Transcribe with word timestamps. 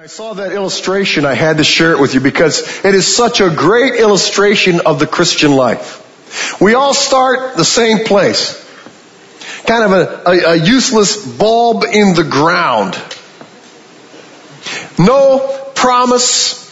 I 0.00 0.06
saw 0.06 0.34
that 0.34 0.52
illustration. 0.52 1.24
I 1.24 1.34
had 1.34 1.56
to 1.56 1.64
share 1.64 1.90
it 1.90 1.98
with 1.98 2.14
you 2.14 2.20
because 2.20 2.84
it 2.84 2.94
is 2.94 3.16
such 3.16 3.40
a 3.40 3.50
great 3.50 3.96
illustration 3.96 4.80
of 4.86 5.00
the 5.00 5.08
Christian 5.08 5.50
life. 5.50 6.60
We 6.60 6.74
all 6.74 6.94
start 6.94 7.56
the 7.56 7.64
same 7.64 8.04
place. 8.04 8.64
Kind 9.66 9.82
of 9.82 9.90
a, 9.90 10.22
a, 10.24 10.52
a 10.52 10.54
useless 10.54 11.26
bulb 11.26 11.82
in 11.82 12.14
the 12.14 12.22
ground. 12.22 12.94
No 15.00 15.68
promise, 15.74 16.62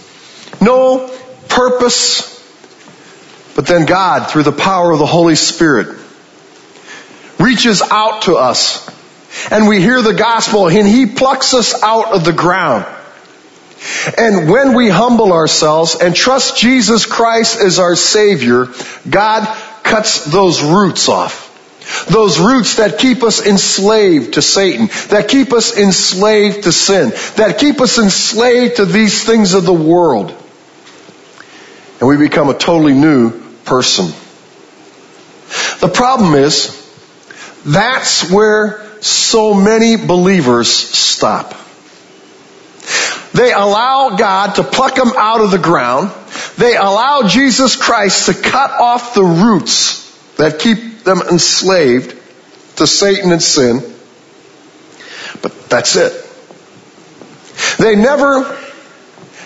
no 0.60 1.08
purpose, 1.48 2.32
but 3.56 3.66
then 3.66 3.86
God, 3.86 4.30
through 4.30 4.44
the 4.44 4.52
power 4.52 4.92
of 4.92 5.00
the 5.00 5.06
Holy 5.06 5.34
Spirit, 5.34 5.98
reaches 7.40 7.82
out 7.82 8.22
to 8.22 8.36
us 8.36 8.88
and 9.50 9.66
we 9.66 9.80
hear 9.80 10.00
the 10.00 10.14
gospel 10.14 10.68
and 10.68 10.86
he 10.86 11.06
plucks 11.06 11.54
us 11.54 11.82
out 11.82 12.12
of 12.12 12.24
the 12.24 12.32
ground. 12.32 12.86
And 14.16 14.50
when 14.50 14.74
we 14.74 14.88
humble 14.88 15.32
ourselves 15.32 15.96
and 15.96 16.14
trust 16.14 16.58
Jesus 16.58 17.06
Christ 17.06 17.60
as 17.60 17.78
our 17.78 17.96
Savior, 17.96 18.68
God 19.08 19.46
cuts 19.82 20.24
those 20.24 20.62
roots 20.62 21.08
off. 21.08 21.44
Those 22.10 22.40
roots 22.40 22.76
that 22.76 22.98
keep 22.98 23.22
us 23.22 23.46
enslaved 23.46 24.34
to 24.34 24.42
Satan, 24.42 24.88
that 25.08 25.28
keep 25.28 25.52
us 25.52 25.76
enslaved 25.76 26.64
to 26.64 26.72
sin, 26.72 27.10
that 27.36 27.58
keep 27.58 27.80
us 27.80 27.98
enslaved 27.98 28.76
to 28.76 28.84
these 28.84 29.24
things 29.24 29.54
of 29.54 29.64
the 29.64 29.72
world. 29.72 30.30
And 32.00 32.08
we 32.08 32.16
become 32.16 32.48
a 32.48 32.58
totally 32.58 32.94
new 32.94 33.40
person. 33.64 34.06
The 35.80 35.90
problem 35.92 36.34
is, 36.34 36.72
that's 37.64 38.30
where 38.30 38.84
so 39.00 39.54
many 39.54 39.96
believers 39.96 40.68
stop. 40.68 41.54
They 43.36 43.52
allow 43.52 44.16
God 44.16 44.54
to 44.54 44.62
pluck 44.62 44.94
them 44.94 45.12
out 45.14 45.42
of 45.42 45.50
the 45.50 45.58
ground. 45.58 46.10
They 46.56 46.74
allow 46.74 47.28
Jesus 47.28 47.76
Christ 47.76 48.26
to 48.26 48.34
cut 48.34 48.70
off 48.70 49.14
the 49.14 49.22
roots 49.22 50.02
that 50.36 50.58
keep 50.58 51.00
them 51.00 51.20
enslaved 51.20 52.16
to 52.76 52.86
Satan 52.86 53.32
and 53.32 53.42
sin. 53.42 53.80
But 55.42 55.68
that's 55.68 55.96
it. 55.96 56.12
They 57.78 57.94
never 57.94 58.58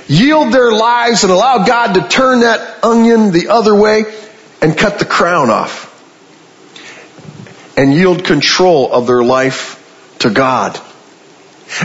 yield 0.07 0.53
their 0.53 0.71
lives 0.71 1.25
and 1.25 1.33
allow 1.33 1.65
God 1.65 1.95
to 1.95 2.07
turn 2.09 2.41
that 2.41 2.85
onion 2.85 3.33
the 3.33 3.49
other 3.49 3.75
way 3.75 4.05
and 4.63 4.79
cut 4.79 5.01
the 5.01 5.05
crown 5.05 5.51
off 5.51 5.89
and 7.77 7.93
yield 7.93 8.25
control 8.25 8.93
of 8.93 9.09
their 9.09 9.25
life 9.25 9.79
to 10.21 10.31
God 10.31 10.79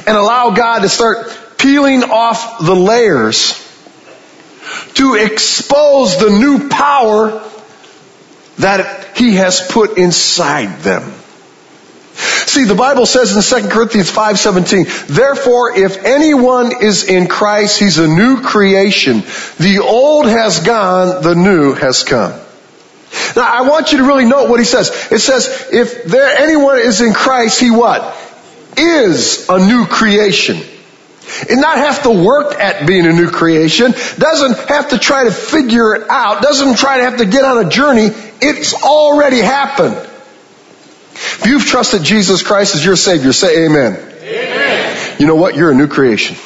and 0.05 0.15
allow 0.15 0.51
God 0.51 0.79
to 0.79 0.89
start 0.89 1.35
peeling 1.65 2.03
off 2.03 2.59
the 2.59 2.75
layers 2.75 3.53
to 4.93 5.15
expose 5.15 6.19
the 6.19 6.29
new 6.29 6.69
power 6.69 7.41
that 8.59 9.17
he 9.17 9.33
has 9.33 9.61
put 9.71 9.97
inside 9.97 10.81
them. 10.81 11.11
See, 12.45 12.65
the 12.65 12.75
Bible 12.75 13.07
says 13.07 13.35
in 13.35 13.41
2 13.41 13.69
Corinthians 13.71 14.11
5:17, 14.11 14.85
"Therefore 15.07 15.75
if 15.75 16.05
anyone 16.05 16.83
is 16.83 17.03
in 17.03 17.25
Christ, 17.25 17.79
he's 17.79 17.97
a 17.97 18.07
new 18.07 18.41
creation. 18.41 19.23
The 19.57 19.79
old 19.79 20.27
has 20.27 20.59
gone, 20.59 21.23
the 21.23 21.33
new 21.33 21.73
has 21.73 22.03
come." 22.03 22.33
Now, 23.35 23.47
I 23.51 23.61
want 23.61 23.91
you 23.91 23.97
to 23.97 24.03
really 24.03 24.25
note 24.25 24.49
what 24.49 24.59
he 24.59 24.65
says. 24.65 24.91
It 25.09 25.19
says, 25.19 25.49
if 25.71 26.05
there 26.05 26.29
anyone 26.37 26.77
is 26.77 27.01
in 27.01 27.13
Christ, 27.13 27.59
he 27.59 27.71
what? 27.71 28.15
Is 28.77 29.47
a 29.49 29.57
new 29.57 29.87
creation. 29.87 30.61
And 31.49 31.59
not 31.59 31.77
have 31.77 32.03
to 32.03 32.11
work 32.11 32.53
at 32.55 32.87
being 32.87 33.05
a 33.05 33.13
new 33.13 33.29
creation, 33.29 33.91
doesn't 33.91 34.69
have 34.69 34.89
to 34.89 34.97
try 34.97 35.25
to 35.25 35.31
figure 35.31 35.95
it 35.95 36.09
out, 36.09 36.41
doesn't 36.41 36.77
try 36.77 36.97
to 36.97 37.03
have 37.03 37.17
to 37.17 37.25
get 37.25 37.43
on 37.43 37.65
a 37.65 37.69
journey. 37.69 38.09
It's 38.41 38.73
already 38.73 39.39
happened. 39.39 39.95
If 41.13 41.45
you've 41.45 41.65
trusted 41.65 42.03
Jesus 42.03 42.43
Christ 42.43 42.75
as 42.75 42.85
your 42.85 42.95
Savior, 42.95 43.33
say 43.33 43.65
amen. 43.65 43.95
Amen. 44.21 45.15
You 45.19 45.27
know 45.27 45.35
what? 45.35 45.55
You're 45.55 45.71
a 45.71 45.75
new 45.75 45.87
creation. 45.87 46.37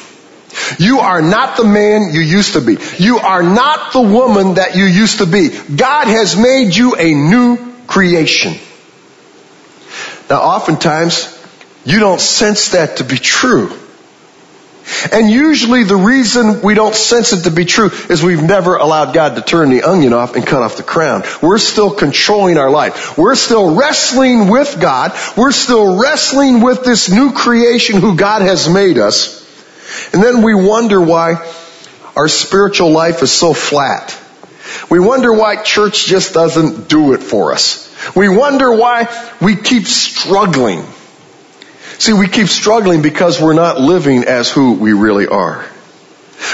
You 0.78 1.00
are 1.00 1.22
not 1.22 1.56
the 1.56 1.64
man 1.64 2.12
you 2.12 2.20
used 2.20 2.54
to 2.54 2.60
be. 2.60 2.76
You 2.98 3.18
are 3.18 3.42
not 3.42 3.92
the 3.92 4.00
woman 4.00 4.54
that 4.54 4.76
you 4.76 4.84
used 4.84 5.18
to 5.18 5.26
be. 5.26 5.48
God 5.48 6.06
has 6.06 6.36
made 6.36 6.74
you 6.74 6.96
a 6.96 7.14
new 7.14 7.74
creation. 7.86 8.54
Now 10.28 10.42
oftentimes, 10.42 11.36
you 11.84 11.98
don't 11.98 12.20
sense 12.20 12.70
that 12.70 12.98
to 12.98 13.04
be 13.04 13.16
true. 13.16 13.76
And 15.12 15.30
usually 15.30 15.84
the 15.84 15.96
reason 15.96 16.62
we 16.62 16.74
don't 16.74 16.94
sense 16.94 17.32
it 17.32 17.44
to 17.44 17.50
be 17.50 17.64
true 17.64 17.90
is 18.08 18.22
we've 18.22 18.42
never 18.42 18.76
allowed 18.76 19.14
God 19.14 19.36
to 19.36 19.42
turn 19.42 19.70
the 19.70 19.82
onion 19.82 20.12
off 20.12 20.36
and 20.36 20.46
cut 20.46 20.62
off 20.62 20.76
the 20.76 20.82
crown. 20.82 21.22
We're 21.42 21.58
still 21.58 21.94
controlling 21.94 22.58
our 22.58 22.70
life. 22.70 23.16
We're 23.16 23.34
still 23.34 23.76
wrestling 23.76 24.48
with 24.48 24.80
God. 24.80 25.12
We're 25.36 25.52
still 25.52 26.00
wrestling 26.00 26.60
with 26.60 26.84
this 26.84 27.10
new 27.10 27.32
creation 27.32 28.00
who 28.00 28.16
God 28.16 28.42
has 28.42 28.68
made 28.68 28.98
us. 28.98 29.40
And 30.12 30.22
then 30.22 30.42
we 30.42 30.54
wonder 30.54 31.00
why 31.00 31.34
our 32.16 32.28
spiritual 32.28 32.90
life 32.90 33.22
is 33.22 33.32
so 33.32 33.54
flat. 33.54 34.16
We 34.90 35.00
wonder 35.00 35.32
why 35.32 35.62
church 35.62 36.06
just 36.06 36.34
doesn't 36.34 36.88
do 36.88 37.12
it 37.12 37.22
for 37.22 37.52
us. 37.52 37.88
We 38.14 38.28
wonder 38.28 38.74
why 38.74 39.08
we 39.40 39.56
keep 39.56 39.86
struggling. 39.86 40.84
See, 42.00 42.14
we 42.14 42.28
keep 42.28 42.48
struggling 42.48 43.02
because 43.02 43.42
we're 43.42 43.52
not 43.52 43.78
living 43.78 44.24
as 44.24 44.50
who 44.50 44.72
we 44.72 44.94
really 44.94 45.26
are. 45.26 45.64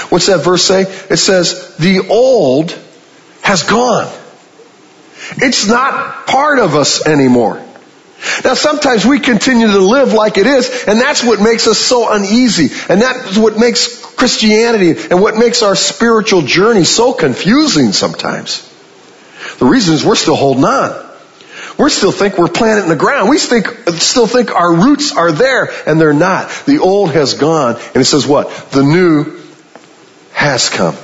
What's 0.09 0.25
that 0.25 0.43
verse 0.43 0.61
say? 0.61 0.81
It 0.81 1.15
says, 1.15 1.77
the 1.77 2.05
old 2.09 2.77
has 3.43 3.63
gone. 3.63 4.13
It's 5.37 5.65
not 5.65 6.27
part 6.27 6.59
of 6.59 6.75
us 6.75 7.07
anymore. 7.07 7.65
Now 8.43 8.55
sometimes 8.55 9.05
we 9.05 9.19
continue 9.19 9.67
to 9.67 9.79
live 9.79 10.11
like 10.11 10.37
it 10.37 10.47
is, 10.47 10.83
and 10.85 10.99
that's 10.99 11.23
what 11.23 11.39
makes 11.39 11.65
us 11.67 11.79
so 11.79 12.11
uneasy, 12.11 12.67
and 12.89 13.01
that's 13.01 13.37
what 13.37 13.57
makes 13.57 14.03
Christianity 14.15 14.99
and 15.09 15.21
what 15.21 15.37
makes 15.37 15.63
our 15.63 15.77
spiritual 15.77 16.41
journey 16.41 16.83
so 16.83 17.13
confusing 17.13 17.93
sometimes. 17.93 18.67
The 19.59 19.65
reason 19.65 19.93
is 19.93 20.03
we're 20.03 20.15
still 20.15 20.35
holding 20.35 20.65
on. 20.65 21.06
We 21.77 21.89
still 21.91 22.11
think 22.11 22.37
we're 22.37 22.47
planted 22.47 22.83
in 22.83 22.89
the 22.89 22.95
ground. 22.95 23.29
We 23.29 23.37
think, 23.37 23.67
still 23.99 24.25
think 24.25 24.51
our 24.51 24.73
roots 24.73 25.15
are 25.15 25.31
there 25.31 25.69
and 25.85 26.01
they're 26.01 26.13
not. 26.13 26.49
The 26.65 26.79
old 26.79 27.11
has 27.11 27.35
gone 27.35 27.75
and 27.75 27.97
it 27.97 28.05
says 28.05 28.25
what? 28.25 28.49
The 28.71 28.81
new 28.81 29.39
has 30.33 30.69
come. 30.69 30.95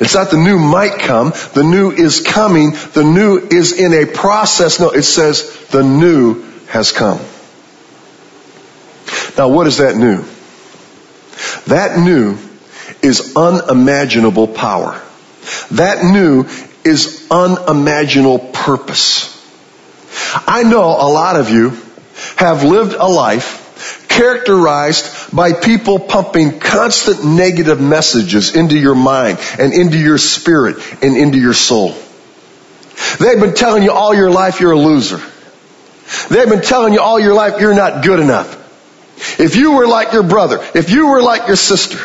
It's 0.00 0.14
not 0.14 0.30
the 0.30 0.36
new 0.36 0.58
might 0.58 1.00
come. 1.00 1.32
The 1.54 1.64
new 1.64 1.90
is 1.90 2.20
coming. 2.20 2.70
The 2.70 3.04
new 3.04 3.38
is 3.38 3.72
in 3.78 3.92
a 3.92 4.06
process. 4.06 4.80
No, 4.80 4.90
it 4.90 5.02
says 5.02 5.66
the 5.68 5.82
new 5.82 6.42
has 6.68 6.92
come. 6.92 7.18
Now 9.36 9.48
what 9.48 9.66
is 9.66 9.78
that 9.78 9.96
new? 9.96 10.24
That 11.66 11.98
new 11.98 12.38
is 13.02 13.34
unimaginable 13.36 14.46
power. 14.48 15.02
That 15.72 16.04
new 16.04 16.46
is 16.84 17.26
unimaginable 17.30 18.38
purpose. 18.38 19.35
I 20.46 20.62
know 20.62 20.84
a 20.84 21.08
lot 21.08 21.38
of 21.38 21.50
you 21.50 21.70
have 22.36 22.64
lived 22.64 22.94
a 22.94 23.06
life 23.06 24.08
characterized 24.08 25.34
by 25.34 25.52
people 25.52 25.98
pumping 25.98 26.58
constant 26.58 27.24
negative 27.24 27.80
messages 27.80 28.56
into 28.56 28.78
your 28.78 28.94
mind 28.94 29.38
and 29.58 29.72
into 29.72 29.98
your 29.98 30.18
spirit 30.18 30.76
and 31.02 31.16
into 31.16 31.38
your 31.38 31.52
soul. 31.52 31.94
They've 33.18 33.38
been 33.38 33.54
telling 33.54 33.82
you 33.82 33.92
all 33.92 34.14
your 34.14 34.30
life 34.30 34.60
you're 34.60 34.72
a 34.72 34.78
loser. 34.78 35.20
They've 36.30 36.48
been 36.48 36.62
telling 36.62 36.94
you 36.94 37.00
all 37.00 37.20
your 37.20 37.34
life 37.34 37.60
you're 37.60 37.74
not 37.74 38.04
good 38.04 38.20
enough. 38.20 38.62
If 39.38 39.56
you 39.56 39.72
were 39.72 39.86
like 39.86 40.12
your 40.12 40.22
brother, 40.22 40.64
if 40.74 40.90
you 40.90 41.08
were 41.08 41.22
like 41.22 41.46
your 41.46 41.56
sister, 41.56 41.98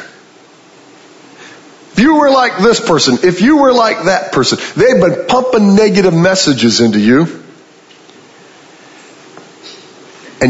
if 1.94 2.00
you 2.00 2.16
were 2.16 2.30
like 2.30 2.58
this 2.58 2.80
person, 2.80 3.18
if 3.24 3.41
you 3.41 3.58
were 3.58 3.74
like 3.74 4.06
that 4.06 4.32
person, 4.32 4.59
they've 4.76 5.02
been 5.02 5.28
pumping 5.28 5.76
negative 5.76 6.14
messages 6.14 6.82
into 6.82 7.00
you. 7.00 7.44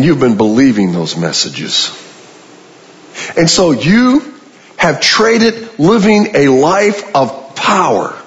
And 0.02 0.08
you've 0.08 0.20
been 0.20 0.36
believing 0.36 0.94
those 0.94 1.16
messages. 1.16 1.92
And 3.38 3.48
so 3.48 3.70
you 3.70 4.34
have 4.76 5.00
traded 5.00 5.78
living 5.78 6.36
a 6.36 6.48
life 6.48 7.16
of 7.16 7.54
power. 7.54 8.20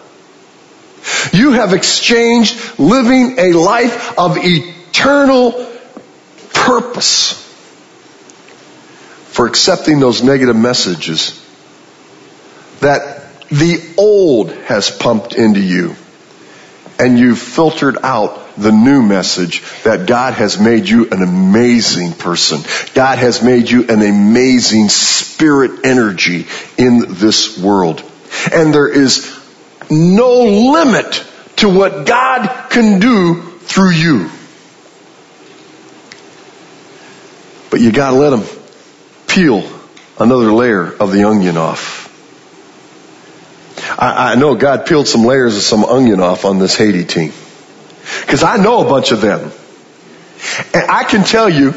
You 1.33 1.51
have 1.51 1.73
exchanged 1.73 2.79
living 2.79 3.41
a 3.41 3.55
life 3.55 4.17
of 4.17 4.37
eternal 4.39 5.69
purpose 6.53 7.33
for 9.33 9.49
accepting 9.49 9.99
those 9.99 10.23
negative 10.23 10.55
messages 10.55 11.45
that 12.83 13.49
the 13.49 13.95
old 13.99 14.53
has 14.53 14.93
pumped 14.93 15.35
into 15.35 15.61
you 15.61 15.97
and 17.01 17.19
you've 17.19 17.41
filtered 17.41 17.99
out 18.05 18.44
the 18.57 18.73
new 18.73 19.03
message 19.03 19.63
that 19.83 20.07
God 20.07 20.35
has 20.35 20.59
made 20.59 20.89
you 20.89 21.09
an 21.11 21.23
amazing 21.23 22.13
person. 22.13 22.61
God 22.95 23.19
has 23.19 23.43
made 23.43 23.71
you 23.71 23.83
an 23.89 24.03
amazing 24.03 24.89
spirit 24.89 25.85
energy 25.85 26.47
in 26.79 27.15
this 27.15 27.59
world. 27.59 28.03
And 28.53 28.73
there 28.73 28.89
is 28.89 29.39
no 29.91 30.45
limit 30.73 31.25
to 31.57 31.69
what 31.69 32.07
God 32.07 32.71
can 32.71 33.01
do 33.01 33.43
through 33.43 33.93
you. 33.93 34.31
But 37.71 37.81
you 37.81 37.91
gotta 37.91 38.17
let 38.17 38.33
him 38.33 38.45
peel 39.27 39.69
another 40.19 40.53
layer 40.53 40.93
of 40.93 41.13
the 41.13 41.29
onion 41.29 41.57
off. 41.57 42.03
I, 43.99 44.33
I 44.33 44.35
know 44.37 44.55
God 44.55 44.87
peeled 44.87 45.09
some 45.09 45.25
layers 45.25 45.57
of 45.57 45.63
some 45.63 45.85
onion 45.85 46.21
off 46.21 46.45
on 46.45 46.59
this 46.59 46.77
Haiti 46.77 47.05
team. 47.05 47.33
Cause 48.27 48.43
I 48.43 48.57
know 48.57 48.87
a 48.87 48.89
bunch 48.89 49.13
of 49.13 49.21
them. 49.21 49.51
And 50.73 50.91
I 50.91 51.05
can 51.05 51.25
tell 51.25 51.49
you 51.49 51.73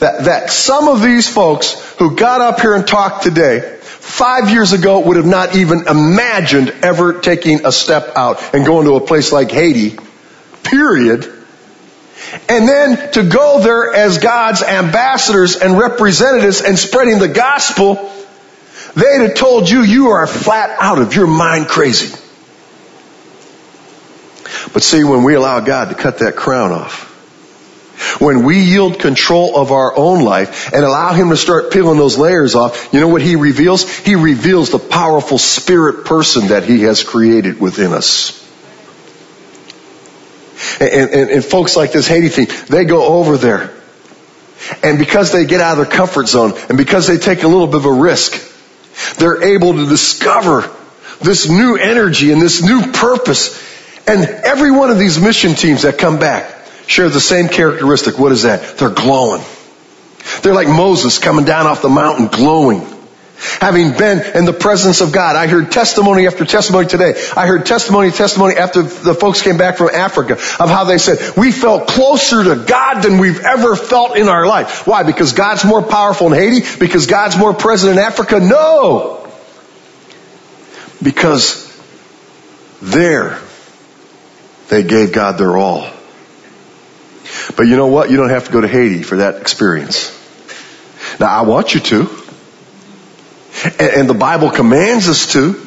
that, 0.00 0.24
that 0.24 0.50
some 0.50 0.88
of 0.88 1.02
these 1.02 1.28
folks 1.28 1.94
who 1.98 2.16
got 2.16 2.40
up 2.40 2.60
here 2.60 2.74
and 2.74 2.86
talked 2.86 3.22
today, 3.22 3.78
five 3.80 4.50
years 4.50 4.72
ago 4.72 5.00
would 5.00 5.16
have 5.16 5.26
not 5.26 5.54
even 5.56 5.86
imagined 5.86 6.70
ever 6.82 7.20
taking 7.20 7.64
a 7.64 7.72
step 7.72 8.16
out 8.16 8.54
and 8.54 8.66
going 8.66 8.86
to 8.86 8.94
a 8.94 9.00
place 9.00 9.32
like 9.32 9.50
Haiti, 9.50 9.96
period. 10.64 11.32
And 12.48 12.68
then 12.68 13.12
to 13.12 13.28
go 13.28 13.60
there 13.60 13.94
as 13.94 14.18
God's 14.18 14.62
ambassadors 14.62 15.56
and 15.56 15.78
representatives 15.78 16.60
and 16.60 16.78
spreading 16.78 17.18
the 17.18 17.28
gospel 17.28 18.10
They'd 18.94 19.22
have 19.22 19.34
told 19.34 19.70
you 19.70 19.82
you 19.82 20.08
are 20.08 20.26
flat 20.26 20.76
out 20.78 20.98
of 20.98 21.14
your 21.14 21.26
mind 21.26 21.66
crazy. 21.68 22.14
But 24.72 24.82
see, 24.82 25.04
when 25.04 25.22
we 25.22 25.34
allow 25.34 25.60
God 25.60 25.88
to 25.88 25.94
cut 25.94 26.18
that 26.18 26.36
crown 26.36 26.72
off, 26.72 27.10
when 28.20 28.44
we 28.44 28.60
yield 28.60 28.98
control 28.98 29.56
of 29.56 29.70
our 29.70 29.96
own 29.96 30.24
life 30.24 30.72
and 30.72 30.84
allow 30.84 31.12
Him 31.12 31.30
to 31.30 31.36
start 31.36 31.72
peeling 31.72 31.98
those 31.98 32.18
layers 32.18 32.54
off, 32.54 32.92
you 32.92 33.00
know 33.00 33.08
what 33.08 33.22
He 33.22 33.36
reveals? 33.36 33.88
He 33.98 34.14
reveals 34.14 34.70
the 34.70 34.78
powerful 34.78 35.38
spirit 35.38 36.04
person 36.04 36.48
that 36.48 36.64
He 36.64 36.82
has 36.82 37.02
created 37.02 37.60
within 37.60 37.92
us. 37.92 38.38
And, 40.80 41.10
and, 41.10 41.30
and 41.30 41.44
folks 41.44 41.76
like 41.76 41.92
this 41.92 42.06
Haiti 42.06 42.28
thing, 42.28 42.48
they 42.68 42.84
go 42.84 43.18
over 43.18 43.36
there. 43.36 43.72
And 44.82 44.98
because 44.98 45.32
they 45.32 45.44
get 45.44 45.60
out 45.60 45.78
of 45.78 45.88
their 45.88 45.96
comfort 45.96 46.28
zone 46.28 46.52
and 46.68 46.78
because 46.78 47.06
they 47.06 47.18
take 47.18 47.42
a 47.42 47.48
little 47.48 47.66
bit 47.66 47.76
of 47.76 47.84
a 47.84 47.92
risk, 47.92 48.32
they're 49.18 49.42
able 49.42 49.74
to 49.74 49.86
discover 49.86 50.70
this 51.20 51.48
new 51.48 51.76
energy 51.76 52.32
and 52.32 52.40
this 52.40 52.62
new 52.62 52.92
purpose. 52.92 53.60
And 54.06 54.24
every 54.24 54.70
one 54.70 54.90
of 54.90 54.98
these 54.98 55.20
mission 55.20 55.54
teams 55.54 55.82
that 55.82 55.98
come 55.98 56.18
back 56.18 56.52
share 56.86 57.08
the 57.08 57.20
same 57.20 57.48
characteristic. 57.48 58.18
What 58.18 58.32
is 58.32 58.42
that? 58.42 58.78
They're 58.78 58.90
glowing. 58.90 59.42
They're 60.42 60.54
like 60.54 60.68
Moses 60.68 61.18
coming 61.18 61.44
down 61.44 61.66
off 61.66 61.82
the 61.82 61.88
mountain 61.88 62.26
glowing. 62.26 62.86
Having 63.60 63.98
been 63.98 64.36
in 64.36 64.44
the 64.44 64.52
presence 64.52 65.00
of 65.00 65.10
God. 65.10 65.34
I 65.34 65.48
heard 65.48 65.72
testimony 65.72 66.28
after 66.28 66.44
testimony 66.44 66.86
today. 66.86 67.14
I 67.36 67.48
heard 67.48 67.66
testimony, 67.66 68.12
testimony 68.12 68.54
after 68.54 68.82
the 68.82 69.14
folks 69.14 69.42
came 69.42 69.56
back 69.56 69.78
from 69.78 69.88
Africa 69.88 70.34
of 70.34 70.68
how 70.70 70.84
they 70.84 70.98
said, 70.98 71.36
we 71.36 71.50
felt 71.50 71.88
closer 71.88 72.44
to 72.44 72.64
God 72.64 73.02
than 73.02 73.18
we've 73.18 73.40
ever 73.40 73.74
felt 73.74 74.16
in 74.16 74.28
our 74.28 74.46
life. 74.46 74.86
Why? 74.86 75.02
Because 75.02 75.32
God's 75.32 75.64
more 75.64 75.82
powerful 75.82 76.28
in 76.28 76.34
Haiti? 76.34 76.78
Because 76.78 77.06
God's 77.06 77.36
more 77.36 77.52
present 77.52 77.94
in 77.94 77.98
Africa? 77.98 78.38
No! 78.38 79.28
Because 81.02 81.68
there, 82.80 83.40
they 84.72 84.82
gave 84.82 85.12
God 85.12 85.32
their 85.32 85.58
all. 85.58 85.86
But 87.58 87.64
you 87.64 87.76
know 87.76 87.88
what? 87.88 88.10
You 88.10 88.16
don't 88.16 88.30
have 88.30 88.46
to 88.46 88.52
go 88.52 88.62
to 88.62 88.66
Haiti 88.66 89.02
for 89.02 89.18
that 89.18 89.36
experience. 89.36 90.18
Now 91.20 91.26
I 91.26 91.42
want 91.42 91.74
you 91.74 91.80
to. 91.80 92.08
And, 93.78 94.08
the 94.08 94.14
Bible 94.14 94.50
commands 94.50 95.10
us 95.10 95.34
to. 95.34 95.60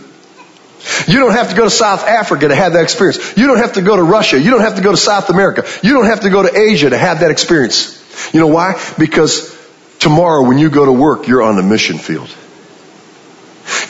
You 1.07 1.19
don't 1.19 1.33
have 1.33 1.51
to 1.51 1.55
go 1.55 1.65
to 1.65 1.69
South 1.69 2.03
Africa 2.03 2.47
to 2.47 2.55
have 2.55 2.73
that 2.73 2.81
experience. 2.81 3.37
You 3.37 3.45
don't 3.45 3.59
have 3.59 3.73
to 3.73 3.83
go 3.83 3.95
to 3.95 4.01
Russia. 4.01 4.41
You 4.41 4.49
don't 4.49 4.61
have 4.61 4.77
to 4.77 4.81
go 4.81 4.89
to 4.89 4.97
South 4.97 5.29
America. 5.29 5.65
You 5.83 5.93
don't 5.93 6.05
have 6.05 6.21
to 6.21 6.31
go 6.31 6.41
to 6.41 6.57
Asia 6.57 6.89
to 6.89 6.97
have 6.97 7.19
that 7.19 7.29
experience. 7.29 8.33
You 8.33 8.39
know 8.39 8.47
why? 8.47 8.81
Because 8.97 9.55
tomorrow 9.99 10.47
when 10.47 10.57
you 10.57 10.71
go 10.71 10.83
to 10.83 10.91
work, 10.91 11.27
you're 11.27 11.43
on 11.43 11.57
the 11.57 11.63
mission 11.63 11.99
field. 11.99 12.35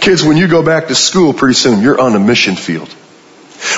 Kids, 0.02 0.26
when 0.26 0.36
you 0.36 0.50
go 0.50 0.62
back 0.62 0.88
to 0.90 0.96
school 0.96 1.34
pretty 1.34 1.56
soon, 1.56 1.82
you're 1.82 2.02
on 2.02 2.16
a 2.16 2.20
mission 2.20 2.58
field. 2.58 2.94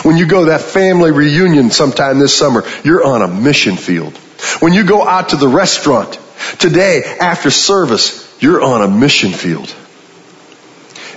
When 0.04 0.18
you 0.18 0.25
go 0.25 0.45
that 0.45 0.62
family 0.62 1.12
reunion 1.12 1.72
sometime 1.72 2.19
this 2.19 2.36
summer, 2.36 2.63
you're 2.84 3.04
on 3.04 3.22
a 3.22 3.28
mission 3.28 3.78
field. 3.78 4.16
When 4.60 4.74
you 4.74 4.84
go 4.84 5.06
out 5.06 5.30
to 5.30 5.36
the 5.36 5.48
restaurant 5.48 6.19
today 6.60 7.04
after 7.19 7.50
service, 7.50 8.25
you're 8.39 8.62
on 8.62 8.81
a 8.81 8.88
mission 8.88 9.31
field. 9.31 9.74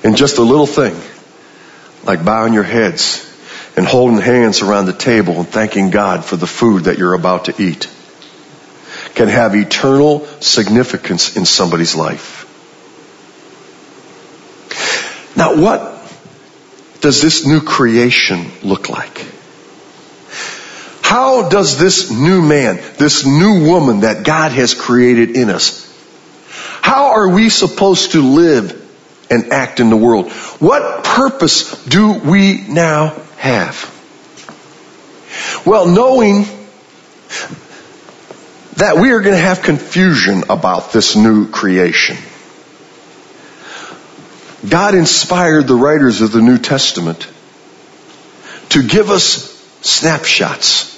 And 0.02 0.16
just 0.16 0.38
a 0.38 0.42
little 0.42 0.66
thing, 0.66 0.96
like 2.04 2.24
bowing 2.24 2.54
your 2.54 2.62
heads 2.62 3.26
and 3.76 3.86
holding 3.86 4.18
hands 4.18 4.62
around 4.62 4.86
the 4.86 4.92
table 4.92 5.34
and 5.34 5.48
thanking 5.48 5.90
God 5.90 6.24
for 6.24 6.36
the 6.36 6.46
food 6.46 6.84
that 6.84 6.98
you're 6.98 7.14
about 7.14 7.46
to 7.46 7.62
eat, 7.62 7.88
can 9.14 9.28
have 9.28 9.54
eternal 9.54 10.24
significance 10.40 11.36
in 11.36 11.44
somebody's 11.44 11.94
life. 11.94 12.46
Now 15.36 15.60
what 15.60 15.89
does 17.00 17.22
this 17.22 17.46
new 17.46 17.60
creation 17.60 18.50
look 18.62 18.88
like? 18.88 19.26
How 21.02 21.48
does 21.48 21.78
this 21.78 22.10
new 22.10 22.42
man, 22.42 22.76
this 22.98 23.26
new 23.26 23.66
woman 23.68 24.00
that 24.00 24.24
God 24.24 24.52
has 24.52 24.74
created 24.74 25.30
in 25.30 25.50
us, 25.50 25.86
how 26.82 27.12
are 27.12 27.28
we 27.28 27.48
supposed 27.48 28.12
to 28.12 28.22
live 28.22 28.80
and 29.30 29.52
act 29.52 29.80
in 29.80 29.88
the 29.90 29.96
world. 29.96 30.30
What 30.58 31.04
purpose 31.04 31.84
do 31.84 32.12
we 32.12 32.64
now 32.68 33.14
have? 33.38 33.96
Well, 35.64 35.86
knowing 35.86 36.44
that 38.76 38.96
we 38.96 39.12
are 39.12 39.20
going 39.20 39.36
to 39.36 39.42
have 39.42 39.62
confusion 39.62 40.44
about 40.50 40.92
this 40.92 41.14
new 41.14 41.48
creation. 41.48 42.16
God 44.68 44.94
inspired 44.94 45.66
the 45.66 45.74
writers 45.74 46.20
of 46.20 46.32
the 46.32 46.42
New 46.42 46.58
Testament 46.58 47.28
to 48.70 48.82
give 48.86 49.10
us 49.10 49.50
snapshots 49.82 50.90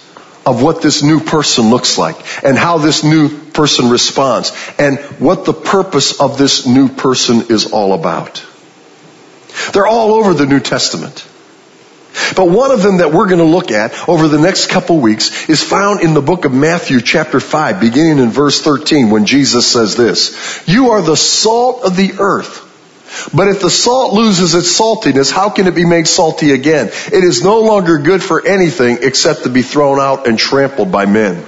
of 0.45 0.63
what 0.63 0.83
this 0.83 1.03
new 1.03 1.21
person 1.21 1.71
looks 1.71 1.99
like 1.99 2.17
and 2.45 2.59
how 2.59 2.79
this 2.79 3.05
new 3.05 3.29
person 3.53 3.91
responds 3.91 4.53
and 4.79 4.99
what 5.21 5.45
the 5.45 5.53
purpose 5.53 6.21
of 6.21 6.39
this 6.39 6.67
new 6.67 6.89
person 6.89 7.43
is 7.51 7.73
all 7.73 7.93
about. 7.95 8.45
They're 9.73 9.87
all 9.87 10.15
over 10.15 10.35
the 10.35 10.47
New 10.47 10.61
Testament. 10.61 11.29
But 12.35 12.49
one 12.49 12.71
of 12.71 12.83
them 12.83 12.99
that 12.99 13.13
we're 13.13 13.27
going 13.27 13.39
to 13.39 13.45
look 13.45 13.71
at 13.71 14.09
over 14.09 14.29
the 14.29 14.39
next 14.39 14.69
couple 14.69 14.99
weeks 15.01 15.49
is 15.49 15.63
found 15.63 16.01
in 16.01 16.15
the 16.15 16.21
book 16.21 16.45
of 16.45 16.53
Matthew 16.53 17.01
chapter 17.01 17.41
5 17.41 17.81
beginning 17.81 18.19
in 18.19 18.31
verse 18.31 18.61
13 18.61 19.11
when 19.11 19.25
Jesus 19.25 19.67
says 19.67 19.97
this, 19.97 20.63
You 20.67 20.91
are 20.91 21.03
the 21.03 21.17
salt 21.17 21.85
of 21.85 21.97
the 21.97 22.15
earth. 22.19 22.69
But 23.35 23.49
if 23.49 23.61
the 23.61 23.71
salt 23.71 24.13
loses 24.13 24.55
its 24.55 24.79
saltiness, 24.79 25.31
how 25.31 25.51
can 25.51 25.67
it 25.67 25.75
be 25.75 25.85
made 25.85 26.07
salty 26.07 26.53
again? 26.53 26.89
It 26.89 27.25
is 27.25 27.43
no 27.43 27.61
longer 27.61 27.99
good 27.99 28.23
for 28.23 28.47
anything 28.47 28.99
except 29.03 29.45
to 29.45 29.51
be 29.51 29.63
thrown 29.63 30.01
out 30.01 30.27
and 30.27 30.39
trampled 30.39 30.91
by 30.91 31.07
men. 31.07 31.45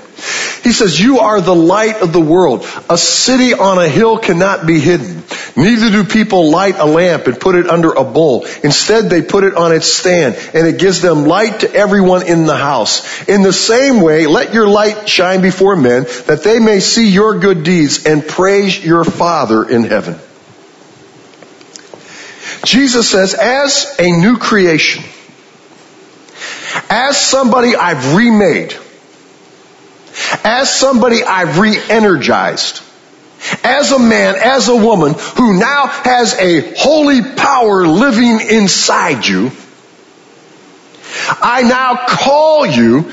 He 0.63 0.73
says, 0.73 0.99
you 0.99 1.19
are 1.19 1.41
the 1.41 1.55
light 1.55 2.01
of 2.01 2.13
the 2.13 2.21
world. 2.21 2.67
A 2.89 2.97
city 2.97 3.53
on 3.53 3.79
a 3.79 3.89
hill 3.89 4.19
cannot 4.19 4.67
be 4.67 4.81
hidden. 4.81 5.23
Neither 5.57 5.91
do 5.91 6.05
people 6.05 6.51
light 6.51 6.77
a 6.79 6.87
lamp 6.87 7.27
and 7.27 7.39
put 7.39 7.55
it 7.55 7.69
under 7.69 7.93
a 7.93 8.03
bowl. 8.03 8.47
Instead, 8.63 9.11
they 9.11 9.23
put 9.23 9.45
it 9.45 9.55
on 9.55 9.73
its 9.73 9.87
stand 9.87 10.37
and 10.55 10.67
it 10.67 10.79
gives 10.79 11.03
them 11.03 11.27
light 11.27 11.61
to 11.61 11.73
everyone 11.73 12.27
in 12.27 12.47
the 12.47 12.57
house. 12.57 13.29
In 13.29 13.43
the 13.43 13.53
same 13.53 14.01
way, 14.01 14.27
let 14.27 14.55
your 14.55 14.67
light 14.67 15.09
shine 15.09 15.43
before 15.43 15.77
men 15.77 16.05
that 16.27 16.43
they 16.43 16.59
may 16.59 16.81
see 16.81 17.11
your 17.11 17.39
good 17.39 17.63
deeds 17.63 18.07
and 18.07 18.27
praise 18.27 18.83
your 18.85 19.05
Father 19.05 19.69
in 19.69 19.85
heaven. 19.85 20.19
Jesus 22.65 23.11
says, 23.11 23.35
as 23.35 23.95
a 23.99 24.11
new 24.11 24.39
creation, 24.39 25.05
as 26.89 27.21
somebody 27.21 27.77
I've 27.77 28.15
remade, 28.15 28.77
as 30.43 30.73
somebody 30.73 31.23
I've 31.23 31.59
re-energized, 31.59 32.83
as 33.63 33.93
a 33.93 33.99
man, 33.99 34.37
as 34.37 34.69
a 34.69 34.77
woman 34.77 35.15
who 35.37 35.59
now 35.59 35.87
has 35.87 36.35
a 36.35 36.75
holy 36.77 37.23
power 37.37 37.87
living 37.87 38.41
inside 38.41 39.27
you, 39.27 39.51
I 41.29 41.63
now 41.63 42.07
call 42.07 42.67
you 42.67 43.13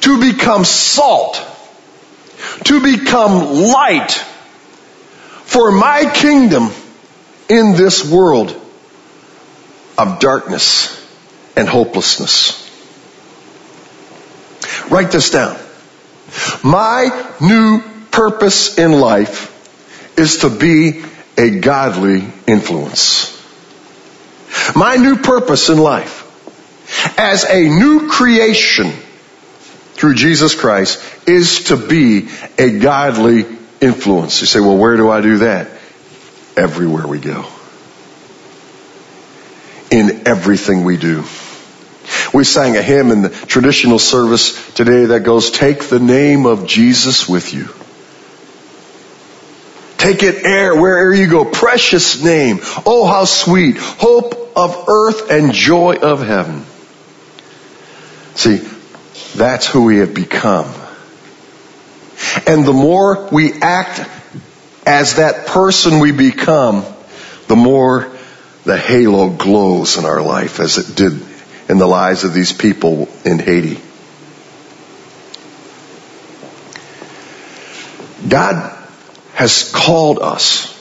to 0.00 0.20
become 0.20 0.64
salt, 0.64 1.40
to 2.64 2.80
become 2.80 3.62
light 3.70 4.12
for 5.44 5.70
my 5.70 6.10
kingdom 6.12 6.70
in 7.50 7.72
this 7.72 8.08
world 8.08 8.56
of 9.98 10.20
darkness 10.20 10.96
and 11.56 11.68
hopelessness. 11.68 12.56
Write 14.88 15.10
this 15.10 15.30
down. 15.30 15.58
My 16.62 17.10
new 17.40 17.82
purpose 18.10 18.78
in 18.78 18.92
life 18.92 19.48
is 20.16 20.38
to 20.38 20.48
be 20.48 21.02
a 21.36 21.58
godly 21.58 22.24
influence. 22.46 23.36
My 24.74 24.96
new 24.96 25.16
purpose 25.16 25.68
in 25.68 25.78
life 25.78 26.26
as 27.18 27.44
a 27.44 27.62
new 27.62 28.08
creation 28.08 28.92
through 29.94 30.14
Jesus 30.14 30.54
Christ 30.54 31.02
is 31.26 31.64
to 31.64 31.76
be 31.76 32.28
a 32.58 32.78
godly 32.78 33.44
influence. 33.80 34.40
You 34.40 34.46
say, 34.46 34.60
well, 34.60 34.76
where 34.76 34.96
do 34.96 35.10
I 35.10 35.20
do 35.20 35.38
that? 35.38 35.68
Everywhere 36.56 37.06
we 37.06 37.18
go. 37.18 37.46
In 39.90 40.26
everything 40.26 40.84
we 40.84 40.96
do. 40.96 41.24
We 42.32 42.44
sang 42.44 42.76
a 42.76 42.82
hymn 42.82 43.10
in 43.10 43.22
the 43.22 43.28
traditional 43.28 43.98
service 43.98 44.72
today 44.74 45.06
that 45.06 45.20
goes, 45.20 45.50
take 45.50 45.84
the 45.84 45.98
name 45.98 46.46
of 46.46 46.66
Jesus 46.66 47.28
with 47.28 47.52
you. 47.52 47.68
Take 49.98 50.22
it 50.22 50.44
air 50.46 50.74
wherever 50.80 51.12
you 51.12 51.28
go. 51.28 51.44
Precious 51.44 52.22
name. 52.22 52.60
Oh, 52.86 53.06
how 53.06 53.26
sweet. 53.26 53.76
Hope 53.78 54.56
of 54.56 54.88
earth 54.88 55.30
and 55.30 55.52
joy 55.52 55.96
of 55.96 56.24
heaven. 56.26 56.64
See, 58.34 58.66
that's 59.36 59.66
who 59.66 59.84
we 59.84 59.98
have 59.98 60.14
become. 60.14 60.72
And 62.46 62.64
the 62.64 62.72
more 62.72 63.28
we 63.30 63.52
act 63.60 64.00
as 64.86 65.16
that 65.16 65.46
person 65.46 66.00
we 66.00 66.12
become, 66.12 66.84
the 67.48 67.56
more 67.56 68.10
the 68.64 68.76
halo 68.76 69.30
glows 69.30 69.96
in 69.96 70.04
our 70.04 70.22
life 70.22 70.60
as 70.60 70.78
it 70.78 70.96
did 70.96 71.20
in 71.68 71.78
the 71.78 71.86
lives 71.86 72.24
of 72.24 72.34
these 72.34 72.52
people 72.52 73.08
in 73.24 73.38
Haiti. 73.38 73.80
God 78.28 78.76
has 79.34 79.70
called 79.72 80.18
us. 80.18 80.76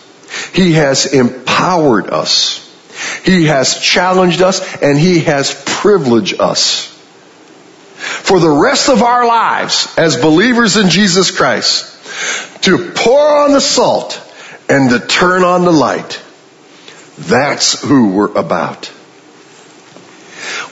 He 0.54 0.74
has 0.74 1.06
empowered 1.06 2.10
us. 2.10 2.66
He 3.24 3.46
has 3.46 3.80
challenged 3.80 4.42
us 4.42 4.82
and 4.82 4.98
He 4.98 5.20
has 5.22 5.62
privileged 5.66 6.40
us. 6.40 6.88
For 7.98 8.40
the 8.40 8.50
rest 8.50 8.90
of 8.90 9.02
our 9.02 9.26
lives 9.26 9.94
as 9.98 10.18
believers 10.18 10.78
in 10.78 10.90
Jesus 10.90 11.32
Christ 11.32 11.90
to 12.62 12.92
pour 12.96 13.44
on 13.46 13.54
the 13.54 13.62
salt 13.62 14.22
and 14.68 14.90
to 14.90 15.00
turn 15.00 15.44
on 15.44 15.66
the 15.66 15.72
light. 15.72 16.22
That's 17.18 17.82
who 17.82 18.14
we're 18.14 18.38
about. 18.38 18.92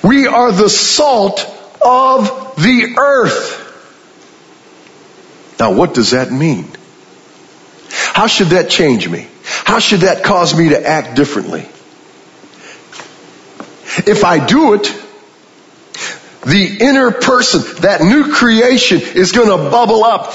We 0.03 0.27
are 0.27 0.51
the 0.51 0.69
salt 0.69 1.41
of 1.81 2.55
the 2.57 2.95
earth. 2.97 3.63
Now 5.59 5.73
what 5.73 5.93
does 5.93 6.11
that 6.11 6.31
mean? 6.31 6.67
How 7.89 8.27
should 8.27 8.47
that 8.49 8.69
change 8.69 9.09
me? 9.09 9.27
How 9.43 9.79
should 9.79 10.01
that 10.01 10.23
cause 10.23 10.57
me 10.57 10.69
to 10.69 10.87
act 10.87 11.15
differently? 11.15 11.61
If 14.05 14.23
I 14.23 14.45
do 14.45 14.73
it, 14.75 14.83
the 16.45 16.77
inner 16.79 17.11
person, 17.11 17.81
that 17.81 18.01
new 18.01 18.31
creation 18.31 19.01
is 19.01 19.31
going 19.31 19.49
to 19.49 19.69
bubble 19.69 20.03
up 20.03 20.33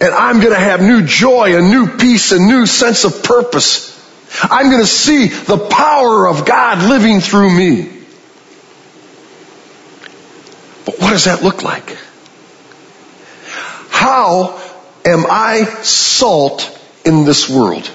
and 0.00 0.12
I'm 0.12 0.40
going 0.40 0.52
to 0.52 0.58
have 0.58 0.80
new 0.82 1.02
joy, 1.02 1.56
a 1.56 1.62
new 1.62 1.96
peace, 1.96 2.32
a 2.32 2.38
new 2.38 2.66
sense 2.66 3.04
of 3.04 3.22
purpose. 3.22 3.92
I'm 4.42 4.70
going 4.70 4.82
to 4.82 4.86
see 4.86 5.28
the 5.28 5.58
power 5.58 6.26
of 6.26 6.44
God 6.44 6.88
living 6.88 7.20
through 7.20 7.56
me. 7.56 7.84
But 10.84 10.98
what 11.00 11.10
does 11.10 11.24
that 11.24 11.42
look 11.42 11.62
like? 11.62 11.96
How 13.90 14.60
am 15.04 15.24
I 15.30 15.64
salt 15.82 16.70
in 17.04 17.24
this 17.24 17.48
world? 17.48 17.90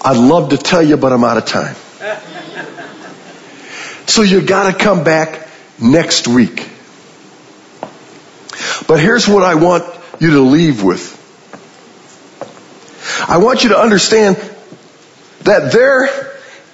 I'd 0.00 0.16
love 0.16 0.50
to 0.50 0.56
tell 0.56 0.82
you, 0.82 0.96
but 0.96 1.12
I'm 1.12 1.24
out 1.24 1.36
of 1.36 1.46
time. 1.46 1.76
So 4.06 4.22
you 4.22 4.40
gotta 4.42 4.76
come 4.76 5.04
back 5.04 5.48
next 5.80 6.28
week. 6.28 6.68
But 8.86 9.00
here's 9.00 9.28
what 9.28 9.42
I 9.42 9.54
want 9.54 9.84
you 10.22 10.30
to 10.30 10.40
leave 10.40 10.82
with. 10.82 11.18
I 13.28 13.38
want 13.38 13.64
you 13.64 13.70
to 13.70 13.78
understand 13.78 14.36
that 15.40 15.72
there 15.72 16.08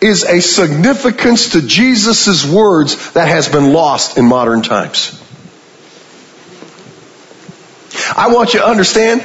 is 0.01 0.25
a 0.25 0.41
significance 0.41 1.51
to 1.51 1.63
Jesus' 1.63 2.47
words 2.47 3.13
that 3.13 3.29
has 3.29 3.49
been 3.49 3.73
lost 3.73 4.17
in 4.17 4.27
modern 4.27 4.63
times. 4.63 5.21
I 8.15 8.33
want 8.33 8.55
you 8.55 8.61
to 8.61 8.67
understand 8.67 9.23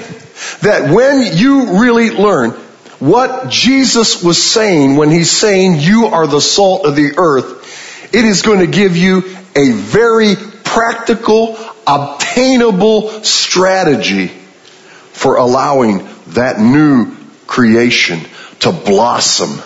that 0.62 0.92
when 0.92 1.38
you 1.38 1.80
really 1.80 2.10
learn 2.10 2.51
what 3.00 3.50
Jesus 3.50 4.24
was 4.24 4.42
saying 4.42 4.96
when 4.96 5.12
he's 5.12 5.30
saying 5.30 5.75
you 5.80 6.08
are 6.08 6.25
the 6.25 6.39
salt 6.39 6.86
of 6.86 6.96
the 6.96 7.15
earth, 7.18 8.13
it 8.13 8.24
is 8.24 8.42
going 8.42 8.60
to 8.60 8.68
give 8.68 8.96
you 8.96 9.18
a 9.56 9.72
very 9.72 10.36
practical, 10.74 11.56
obtainable 11.86 13.24
strategy 13.24 14.27
for 14.27 15.38
allowing 15.38 16.10
that 16.30 16.60
new 16.60 17.15
creation 17.46 18.20
to 18.60 18.72
blossom 18.72 19.62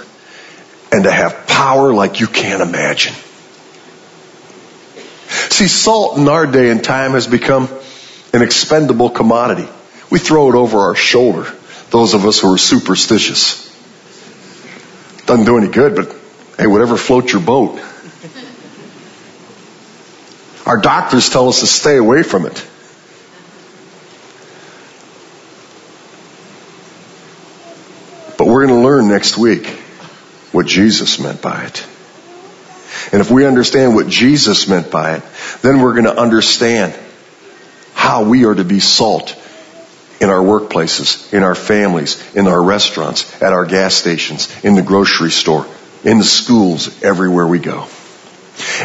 and 0.91 1.05
to 1.05 1.11
have 1.11 1.47
power 1.47 1.93
like 1.93 2.19
you 2.19 2.27
can't 2.27 2.61
imagine. 2.61 3.13
See, 5.49 5.67
salt 5.67 6.17
in 6.17 6.27
our 6.27 6.45
day 6.45 6.69
and 6.69 6.83
time 6.83 7.11
has 7.11 7.25
become 7.25 7.69
an 8.33 8.41
expendable 8.41 9.09
commodity. 9.09 9.67
We 10.11 10.19
throw 10.19 10.49
it 10.49 10.55
over 10.55 10.79
our 10.79 10.95
shoulder, 10.95 11.49
those 11.89 12.15
of 12.15 12.25
us 12.25 12.39
who 12.39 12.53
are 12.53 12.57
superstitious. 12.57 13.63
Doesn't 15.25 15.45
do 15.45 15.57
any 15.57 15.67
good, 15.69 15.95
but 15.95 16.15
hey, 16.57 16.67
whatever 16.67 16.97
floats 16.97 17.31
your 17.31 17.41
boat. 17.41 17.79
Our 20.67 20.75
doctors 20.75 21.29
tell 21.29 21.47
us 21.47 21.61
to 21.61 21.65
stay 21.65 21.95
away 21.95 22.23
from 22.23 22.45
it. 22.45 22.55
But 28.37 28.47
we're 28.47 28.67
going 28.67 28.77
to 28.81 28.85
learn 28.85 29.07
next 29.07 29.37
week 29.37 29.65
what 30.51 30.65
Jesus 30.65 31.19
meant 31.19 31.41
by 31.41 31.63
it. 31.63 31.87
And 33.13 33.21
if 33.21 33.31
we 33.31 33.45
understand 33.45 33.95
what 33.95 34.09
Jesus 34.09 34.67
meant 34.67 34.91
by 34.91 35.15
it, 35.15 35.23
then 35.61 35.79
we're 35.79 35.93
going 35.93 36.03
to 36.03 36.19
understand 36.19 36.93
how 37.93 38.25
we 38.25 38.43
are 38.43 38.53
to 38.53 38.65
be 38.65 38.81
salt 38.81 39.41
in 40.19 40.29
our 40.29 40.43
workplaces, 40.43 41.33
in 41.33 41.43
our 41.43 41.55
families, 41.55 42.35
in 42.35 42.45
our 42.45 42.61
restaurants, 42.61 43.41
at 43.41 43.53
our 43.53 43.65
gas 43.65 43.95
stations, 43.95 44.53
in 44.65 44.75
the 44.75 44.81
grocery 44.81 45.31
store, 45.31 45.65
in 46.03 46.17
the 46.17 46.25
schools, 46.25 47.01
everywhere 47.03 47.47
we 47.47 47.59
go. 47.59 47.87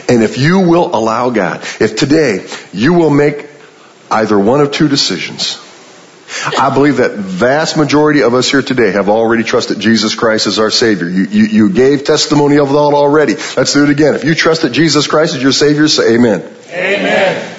And 0.09 0.23
if 0.23 0.39
you 0.39 0.61
will 0.61 0.95
allow 0.95 1.31
God, 1.31 1.63
if 1.81 1.97
today 1.97 2.47
you 2.73 2.95
will 2.95 3.11
make 3.11 3.49
either 4.11 4.39
one 4.39 4.61
of 4.61 4.73
two 4.73 4.89
decisions, 4.89 5.59
I 6.59 6.73
believe 6.73 6.97
that 6.97 7.13
vast 7.13 7.77
majority 7.77 8.23
of 8.23 8.35
us 8.35 8.51
here 8.51 8.63
today 8.63 8.93
have 8.93 9.09
already 9.09 9.43
trusted 9.45 9.81
Jesus 9.81 10.15
Christ 10.15 10.47
as 10.47 10.59
our 10.59 10.71
Savior. 10.71 11.09
You, 11.09 11.25
you, 11.25 11.45
you 11.45 11.71
gave 11.71 12.05
testimony 12.05 12.59
of 12.59 12.71
that 12.71 12.75
already. 12.75 13.35
Let's 13.35 13.73
do 13.73 13.85
it 13.85 13.91
again. 13.91 14.15
If 14.15 14.25
you 14.25 14.35
trusted 14.35 14.73
Jesus 14.73 15.07
Christ 15.07 15.35
as 15.35 15.43
your 15.43 15.53
Savior, 15.53 15.89
say 15.89 16.15
amen. 16.15 16.41
Amen. 16.69 17.57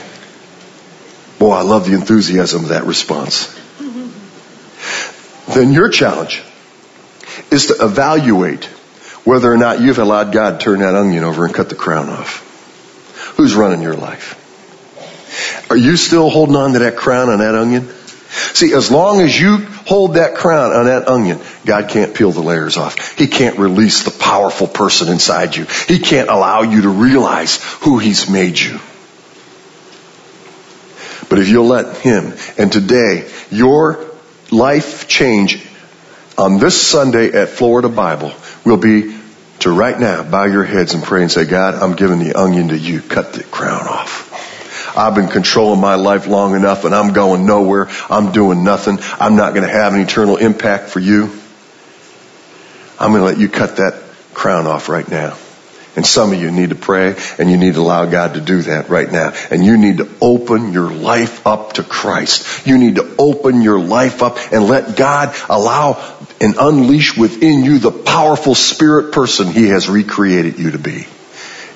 Boy, 1.39 1.51
I 1.51 1.61
love 1.61 1.85
the 1.85 1.93
enthusiasm 1.93 2.63
of 2.63 2.69
that 2.69 2.85
response. 2.85 3.59
Then 5.53 5.73
your 5.73 5.89
challenge 5.89 6.41
is 7.51 7.67
to 7.67 7.85
evaluate 7.85 8.69
whether 9.23 9.51
or 9.51 9.57
not 9.57 9.81
you've 9.81 9.99
allowed 9.99 10.33
God 10.33 10.59
to 10.59 10.63
turn 10.63 10.79
that 10.79 10.95
onion 10.95 11.23
over 11.23 11.45
and 11.45 11.53
cut 11.53 11.69
the 11.69 11.75
crown 11.75 12.09
off. 12.09 12.49
Who's 13.37 13.55
running 13.55 13.81
your 13.81 13.95
life? 13.95 14.39
Are 15.69 15.77
you 15.77 15.97
still 15.97 16.29
holding 16.29 16.55
on 16.55 16.73
to 16.73 16.79
that 16.79 16.97
crown 16.97 17.29
on 17.29 17.39
that 17.39 17.55
onion? 17.55 17.89
See, 18.53 18.73
as 18.73 18.91
long 18.91 19.21
as 19.21 19.39
you 19.39 19.57
hold 19.57 20.15
that 20.15 20.35
crown 20.35 20.71
on 20.71 20.85
that 20.85 21.07
onion, 21.07 21.39
God 21.65 21.89
can't 21.89 22.15
peel 22.15 22.31
the 22.31 22.41
layers 22.41 22.77
off. 22.77 23.17
He 23.17 23.27
can't 23.27 23.57
release 23.57 24.03
the 24.03 24.11
powerful 24.11 24.67
person 24.67 25.07
inside 25.09 25.55
you. 25.55 25.65
He 25.87 25.99
can't 25.99 26.29
allow 26.29 26.63
you 26.63 26.83
to 26.83 26.89
realize 26.89 27.59
who 27.81 27.99
He's 27.99 28.29
made 28.29 28.59
you. 28.59 28.79
But 31.29 31.39
if 31.39 31.47
you'll 31.47 31.67
let 31.67 31.97
Him, 31.97 32.33
and 32.57 32.71
today, 32.71 33.29
your 33.49 34.05
life 34.51 35.07
change 35.07 35.65
on 36.37 36.59
this 36.59 36.79
Sunday 36.79 37.31
at 37.33 37.49
Florida 37.49 37.89
Bible 37.89 38.33
will 38.65 38.77
be 38.77 39.12
to 39.63 39.71
right 39.71 39.97
now 39.97 40.23
bow 40.23 40.45
your 40.45 40.63
heads 40.63 40.93
and 40.93 41.03
pray 41.03 41.21
and 41.21 41.31
say, 41.31 41.45
God, 41.45 41.75
I'm 41.75 41.95
giving 41.95 42.19
the 42.19 42.35
onion 42.35 42.69
to 42.69 42.77
you. 42.77 43.01
Cut 43.01 43.33
the 43.33 43.43
crown 43.43 43.87
off. 43.87 44.29
I've 44.95 45.15
been 45.15 45.29
controlling 45.29 45.79
my 45.79 45.95
life 45.95 46.27
long 46.27 46.55
enough 46.55 46.85
and 46.85 46.93
I'm 46.93 47.13
going 47.13 47.45
nowhere. 47.45 47.89
I'm 48.09 48.31
doing 48.31 48.63
nothing. 48.63 48.99
I'm 49.19 49.35
not 49.35 49.53
going 49.53 49.65
to 49.65 49.73
have 49.73 49.93
an 49.93 50.01
eternal 50.01 50.37
impact 50.37 50.89
for 50.89 50.99
you. 50.99 51.31
I'm 52.99 53.11
going 53.11 53.21
to 53.21 53.25
let 53.25 53.37
you 53.37 53.49
cut 53.49 53.77
that 53.77 54.01
crown 54.33 54.67
off 54.67 54.89
right 54.89 55.07
now 55.07 55.37
And 55.95 56.05
some 56.05 56.33
of 56.33 56.41
you 56.41 56.49
need 56.49 56.69
to 56.69 56.75
pray 56.75 57.15
and 57.37 57.51
you 57.51 57.57
need 57.57 57.75
to 57.75 57.81
allow 57.81 58.05
God 58.05 58.33
to 58.33 58.41
do 58.41 58.63
that 58.63 58.89
right 58.89 59.11
now. 59.11 59.33
And 59.51 59.63
you 59.63 59.77
need 59.77 59.97
to 59.97 60.09
open 60.21 60.73
your 60.73 60.89
life 60.89 61.45
up 61.45 61.73
to 61.73 61.83
Christ. 61.83 62.65
You 62.65 62.79
need 62.79 62.95
to 62.95 63.15
open 63.19 63.61
your 63.61 63.79
life 63.79 64.23
up 64.23 64.37
and 64.51 64.67
let 64.67 64.97
God 64.97 65.35
allow 65.49 66.17
and 66.41 66.55
unleash 66.59 67.15
within 67.15 67.63
you 67.63 67.77
the 67.77 67.91
powerful 67.91 68.55
spirit 68.55 69.13
person 69.13 69.47
He 69.47 69.67
has 69.67 69.87
recreated 69.87 70.57
you 70.57 70.71
to 70.71 70.79
be. 70.79 71.05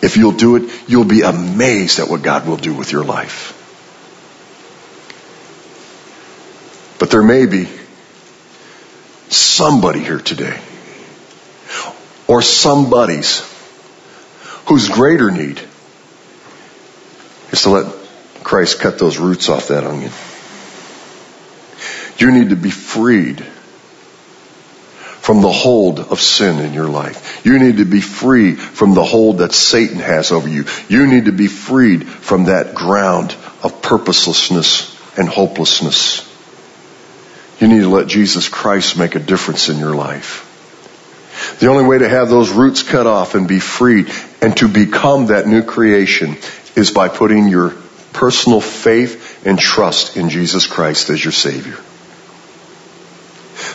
If 0.02 0.18
you'll 0.18 0.32
do 0.32 0.56
it, 0.56 0.72
you'll 0.88 1.06
be 1.06 1.22
amazed 1.22 2.00
at 2.00 2.10
what 2.10 2.24
God 2.24 2.48
will 2.48 2.58
do 2.58 2.74
with 2.74 2.92
your 2.92 3.04
life. 3.04 3.54
But 7.00 7.12
there 7.12 7.22
may 7.22 7.46
be 7.46 7.68
somebody 9.30 10.00
here 10.00 10.20
today 10.20 10.60
or 12.28 12.42
somebody's 12.42 13.42
whose 14.68 14.90
greater 14.90 15.32
need 15.32 15.60
is 17.52 17.62
to 17.64 17.70
let 17.70 17.94
Christ 18.44 18.80
cut 18.80 19.00
those 19.00 19.18
roots 19.18 19.50
off 19.50 19.70
that 19.70 19.86
onion. 19.86 20.12
You 22.18 22.32
need 22.32 22.50
to 22.50 22.56
be 22.56 22.70
freed 22.70 23.42
from 25.28 25.42
the 25.42 25.52
hold 25.52 26.00
of 26.00 26.20
sin 26.20 26.60
in 26.60 26.74
your 26.74 26.88
life. 26.88 27.46
You 27.46 27.60
need 27.60 27.78
to 27.78 27.86
be 27.86 28.02
free 28.02 28.56
from 28.56 28.94
the 28.94 29.04
hold 29.04 29.40
that 29.40 29.52
Satan 29.52 29.98
has 29.98 30.32
over 30.32 30.48
you. 30.48 30.66
You 30.90 31.08
need 31.08 31.26
to 31.26 31.32
be 31.32 31.48
freed 31.48 32.08
from 32.08 32.46
that 32.46 32.76
ground 32.76 33.36
of 33.64 33.82
purposelessness 33.82 34.96
and 35.18 35.28
hopelessness. 35.28 36.26
You 37.60 37.68
need 37.68 37.82
to 37.82 37.90
let 37.90 38.08
Jesus 38.08 38.50
Christ 38.50 38.98
make 38.98 39.16
a 39.16 39.20
difference 39.20 39.70
in 39.70 39.80
your 39.80 39.96
life. 39.96 40.46
The 41.60 41.68
only 41.68 41.86
way 41.86 41.98
to 42.00 42.10
have 42.10 42.30
those 42.30 42.52
roots 42.52 42.84
cut 42.84 43.08
off 43.08 43.36
and 43.36 43.48
be 43.48 43.60
freed 43.60 44.10
and 44.42 44.56
to 44.58 44.68
become 44.68 45.28
that 45.28 45.48
new 45.48 45.64
creation 45.64 46.38
is 46.76 46.92
by 46.92 47.10
putting 47.10 47.48
your 47.48 47.76
personal 48.14 48.62
faith 48.62 49.46
and 49.46 49.60
trust 49.60 50.18
in 50.18 50.30
Jesus 50.30 50.68
Christ 50.68 51.10
as 51.10 51.24
your 51.24 51.32
Savior. 51.32 51.78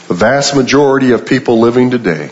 The 0.08 0.14
vast 0.14 0.54
majority 0.54 1.12
of 1.12 1.26
people 1.26 1.60
living 1.60 1.90
today 1.90 2.30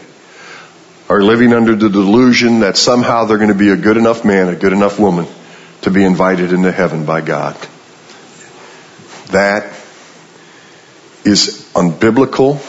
are 1.08 1.22
living 1.22 1.52
under 1.52 1.74
the 1.74 1.88
delusion 1.88 2.60
that 2.60 2.76
somehow 2.76 3.24
they're 3.24 3.38
going 3.38 3.48
to 3.48 3.54
be 3.54 3.70
a 3.70 3.76
good 3.76 3.96
enough 3.96 4.24
man, 4.24 4.48
a 4.48 4.54
good 4.54 4.72
enough 4.72 4.98
woman 4.98 5.26
to 5.82 5.90
be 5.90 6.04
invited 6.04 6.52
into 6.52 6.70
heaven 6.70 7.04
by 7.04 7.20
God. 7.20 7.56
That 9.28 9.72
is 11.24 11.68
unbiblical 11.74 12.60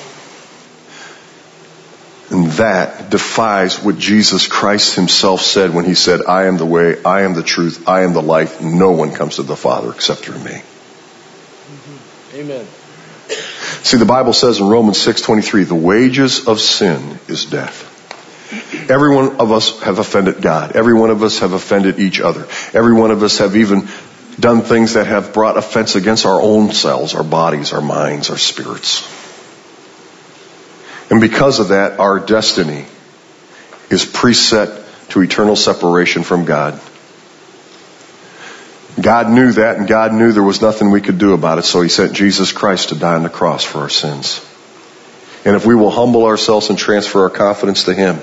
and 2.31 2.47
that 2.53 3.09
defies 3.09 3.83
what 3.83 3.97
Jesus 3.97 4.47
Christ 4.47 4.95
himself 4.95 5.41
said 5.41 5.73
when 5.73 5.85
he 5.85 5.95
said, 5.95 6.21
I 6.25 6.45
am 6.45 6.57
the 6.57 6.65
way, 6.65 7.03
I 7.03 7.23
am 7.23 7.33
the 7.33 7.43
truth, 7.43 7.87
I 7.87 8.03
am 8.03 8.13
the 8.13 8.21
life. 8.21 8.61
No 8.61 8.91
one 8.91 9.11
comes 9.11 9.35
to 9.35 9.43
the 9.43 9.55
Father 9.55 9.91
except 9.91 10.21
through 10.21 10.39
me. 10.39 10.51
Mm-hmm. 11.71 12.37
Amen. 12.37 12.67
See, 13.83 13.97
the 13.97 14.05
Bible 14.05 14.33
says 14.33 14.59
in 14.59 14.67
Romans 14.67 14.97
6:23, 14.97 15.67
the 15.67 15.75
wages 15.75 16.47
of 16.47 16.59
sin 16.59 17.19
is 17.27 17.45
death. 17.45 17.87
Every 18.89 19.15
one 19.15 19.37
of 19.37 19.51
us 19.51 19.79
have 19.81 19.99
offended 19.99 20.41
God. 20.41 20.73
Every 20.75 20.93
one 20.93 21.09
of 21.09 21.23
us 21.23 21.39
have 21.39 21.53
offended 21.53 21.99
each 21.99 22.19
other. 22.19 22.47
Every 22.73 22.93
one 22.93 23.11
of 23.11 23.23
us 23.23 23.37
have 23.37 23.55
even 23.55 23.87
done 24.39 24.61
things 24.61 24.93
that 24.93 25.07
have 25.07 25.33
brought 25.33 25.57
offense 25.57 25.95
against 25.95 26.25
our 26.25 26.41
own 26.41 26.71
selves, 26.71 27.15
our 27.15 27.23
bodies, 27.23 27.73
our 27.73 27.81
minds, 27.81 28.29
our 28.29 28.37
spirits. 28.37 29.20
And 31.11 31.19
because 31.19 31.59
of 31.59 31.67
that, 31.67 31.99
our 31.99 32.19
destiny 32.19 32.85
is 33.89 34.05
preset 34.05 35.09
to 35.09 35.21
eternal 35.21 35.57
separation 35.57 36.23
from 36.23 36.45
God. 36.45 36.79
God 38.99 39.29
knew 39.29 39.51
that 39.51 39.77
and 39.77 39.87
God 39.87 40.13
knew 40.13 40.31
there 40.31 40.41
was 40.41 40.61
nothing 40.61 40.89
we 40.89 41.01
could 41.01 41.17
do 41.17 41.33
about 41.33 41.59
it, 41.59 41.63
so 41.63 41.81
He 41.81 41.89
sent 41.89 42.13
Jesus 42.13 42.53
Christ 42.53 42.89
to 42.89 42.95
die 42.95 43.15
on 43.15 43.23
the 43.23 43.29
cross 43.29 43.63
for 43.63 43.79
our 43.79 43.89
sins. 43.89 44.45
And 45.43 45.55
if 45.55 45.65
we 45.65 45.75
will 45.75 45.91
humble 45.91 46.25
ourselves 46.25 46.69
and 46.69 46.79
transfer 46.79 47.23
our 47.23 47.29
confidence 47.29 47.83
to 47.85 47.93
Him, 47.93 48.15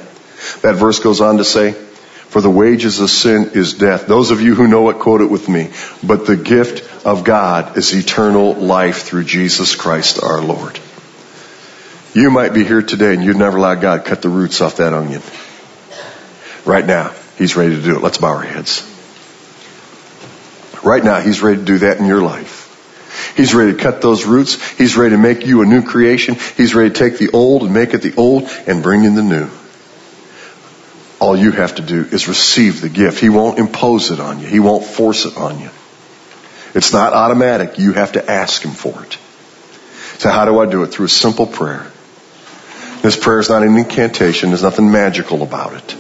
that 0.62 0.76
verse 0.76 0.98
goes 0.98 1.20
on 1.20 1.36
to 1.38 1.44
say, 1.44 1.72
for 1.72 2.40
the 2.40 2.50
wages 2.50 3.00
of 3.00 3.10
sin 3.10 3.50
is 3.54 3.74
death. 3.74 4.06
Those 4.06 4.30
of 4.30 4.40
you 4.40 4.54
who 4.54 4.68
know 4.68 4.88
it, 4.90 4.98
quote 4.98 5.20
it 5.20 5.30
with 5.30 5.48
me. 5.48 5.70
But 6.02 6.26
the 6.26 6.36
gift 6.36 7.06
of 7.06 7.24
God 7.24 7.76
is 7.76 7.94
eternal 7.94 8.54
life 8.54 9.02
through 9.02 9.24
Jesus 9.24 9.74
Christ 9.74 10.22
our 10.22 10.40
Lord. 10.42 10.78
You 12.14 12.30
might 12.30 12.54
be 12.54 12.64
here 12.64 12.82
today 12.82 13.14
and 13.14 13.22
you've 13.22 13.36
never 13.36 13.58
allowed 13.58 13.80
God 13.80 14.04
cut 14.04 14.22
the 14.22 14.28
roots 14.28 14.60
off 14.60 14.76
that 14.76 14.92
onion. 14.92 15.22
Right 16.64 16.84
now, 16.84 17.14
He's 17.36 17.56
ready 17.56 17.76
to 17.76 17.82
do 17.82 17.96
it. 17.96 18.02
Let's 18.02 18.18
bow 18.18 18.28
our 18.28 18.42
heads. 18.42 18.82
Right 20.82 21.04
now, 21.04 21.20
He's 21.20 21.42
ready 21.42 21.58
to 21.58 21.64
do 21.64 21.78
that 21.78 21.98
in 21.98 22.06
your 22.06 22.22
life. 22.22 23.34
He's 23.36 23.54
ready 23.54 23.72
to 23.72 23.78
cut 23.78 24.02
those 24.02 24.26
roots. 24.26 24.72
He's 24.72 24.96
ready 24.96 25.14
to 25.14 25.18
make 25.18 25.46
you 25.46 25.62
a 25.62 25.66
new 25.66 25.82
creation. 25.82 26.36
He's 26.56 26.74
ready 26.74 26.90
to 26.90 26.94
take 26.94 27.18
the 27.18 27.30
old 27.30 27.62
and 27.62 27.72
make 27.72 27.94
it 27.94 28.02
the 28.02 28.14
old 28.16 28.48
and 28.66 28.82
bring 28.82 29.04
in 29.04 29.14
the 29.14 29.22
new. 29.22 29.48
All 31.20 31.36
you 31.36 31.52
have 31.52 31.76
to 31.76 31.82
do 31.82 32.02
is 32.02 32.28
receive 32.28 32.80
the 32.80 32.88
gift. 32.88 33.20
He 33.20 33.28
won't 33.28 33.58
impose 33.58 34.10
it 34.10 34.20
on 34.20 34.40
you. 34.40 34.46
He 34.46 34.60
won't 34.60 34.84
force 34.84 35.24
it 35.24 35.36
on 35.36 35.60
you. 35.60 35.70
It's 36.74 36.92
not 36.92 37.12
automatic. 37.12 37.78
You 37.78 37.92
have 37.92 38.12
to 38.12 38.30
ask 38.30 38.62
Him 38.62 38.72
for 38.72 39.04
it. 39.04 39.18
So 40.18 40.30
how 40.30 40.44
do 40.44 40.58
I 40.58 40.66
do 40.66 40.82
it? 40.82 40.88
Through 40.88 41.06
a 41.06 41.10
simple 41.10 41.46
prayer. 41.46 41.90
This 43.08 43.16
prayer 43.16 43.40
is 43.40 43.48
not 43.48 43.62
an 43.62 43.74
incantation. 43.74 44.50
There's 44.50 44.62
nothing 44.62 44.92
magical 44.92 45.42
about 45.42 45.72
it. 45.72 45.96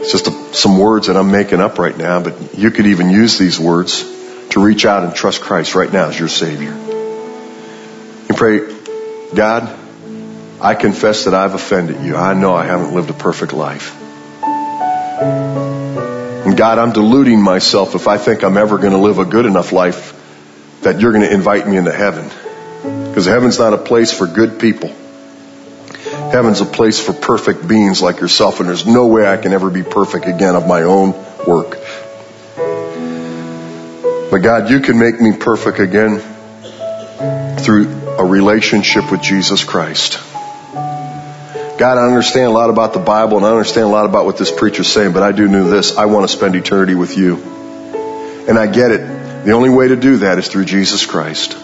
It's 0.00 0.10
just 0.10 0.26
a, 0.26 0.32
some 0.52 0.80
words 0.80 1.06
that 1.06 1.16
I'm 1.16 1.30
making 1.30 1.60
up 1.60 1.78
right 1.78 1.96
now, 1.96 2.20
but 2.20 2.58
you 2.58 2.72
could 2.72 2.86
even 2.86 3.10
use 3.10 3.38
these 3.38 3.60
words 3.60 4.02
to 4.48 4.60
reach 4.60 4.84
out 4.84 5.04
and 5.04 5.14
trust 5.14 5.42
Christ 5.42 5.76
right 5.76 5.92
now 5.92 6.08
as 6.08 6.18
your 6.18 6.26
Savior. 6.26 6.72
You 6.72 8.34
pray, 8.34 8.62
God, 9.32 9.78
I 10.60 10.74
confess 10.74 11.26
that 11.26 11.34
I've 11.34 11.54
offended 11.54 12.04
you. 12.04 12.16
I 12.16 12.34
know 12.34 12.52
I 12.52 12.66
haven't 12.66 12.92
lived 12.92 13.10
a 13.10 13.12
perfect 13.12 13.52
life. 13.52 13.96
And 16.42 16.56
God, 16.56 16.80
I'm 16.80 16.90
deluding 16.90 17.40
myself 17.40 17.94
if 17.94 18.08
I 18.08 18.18
think 18.18 18.42
I'm 18.42 18.56
ever 18.56 18.76
going 18.78 18.90
to 18.90 18.98
live 18.98 19.20
a 19.20 19.24
good 19.24 19.46
enough 19.46 19.70
life 19.70 20.20
that 20.82 20.98
you're 20.98 21.12
going 21.12 21.22
to 21.22 21.32
invite 21.32 21.68
me 21.68 21.76
into 21.76 21.92
heaven. 21.92 22.28
Because 23.08 23.26
heaven's 23.26 23.60
not 23.60 23.72
a 23.72 23.78
place 23.78 24.12
for 24.12 24.26
good 24.26 24.58
people. 24.58 24.92
Heaven's 26.34 26.60
a 26.60 26.66
place 26.66 26.98
for 26.98 27.12
perfect 27.12 27.68
beings 27.68 28.02
like 28.02 28.18
yourself, 28.18 28.58
and 28.58 28.68
there's 28.68 28.84
no 28.84 29.06
way 29.06 29.24
I 29.24 29.36
can 29.36 29.52
ever 29.52 29.70
be 29.70 29.84
perfect 29.84 30.26
again 30.26 30.56
of 30.56 30.66
my 30.66 30.82
own 30.82 31.12
work. 31.46 31.78
But 34.32 34.38
God, 34.38 34.68
you 34.68 34.80
can 34.80 34.98
make 34.98 35.20
me 35.20 35.36
perfect 35.36 35.78
again 35.78 36.18
through 37.60 37.86
a 38.18 38.24
relationship 38.24 39.12
with 39.12 39.22
Jesus 39.22 39.62
Christ. 39.62 40.18
God, 40.74 41.98
I 41.98 42.08
understand 42.08 42.46
a 42.46 42.50
lot 42.50 42.68
about 42.68 42.94
the 42.94 42.98
Bible 42.98 43.36
and 43.36 43.46
I 43.46 43.50
understand 43.50 43.86
a 43.86 43.92
lot 43.92 44.04
about 44.04 44.24
what 44.24 44.36
this 44.36 44.50
preacher's 44.50 44.88
saying, 44.88 45.12
but 45.12 45.22
I 45.22 45.30
do 45.30 45.46
know 45.46 45.70
this. 45.70 45.96
I 45.96 46.06
want 46.06 46.28
to 46.28 46.36
spend 46.36 46.56
eternity 46.56 46.96
with 46.96 47.16
you. 47.16 47.36
And 48.48 48.58
I 48.58 48.66
get 48.66 48.90
it. 48.90 49.44
The 49.44 49.52
only 49.52 49.70
way 49.70 49.86
to 49.86 49.94
do 49.94 50.16
that 50.16 50.38
is 50.38 50.48
through 50.48 50.64
Jesus 50.64 51.06
Christ. 51.06 51.56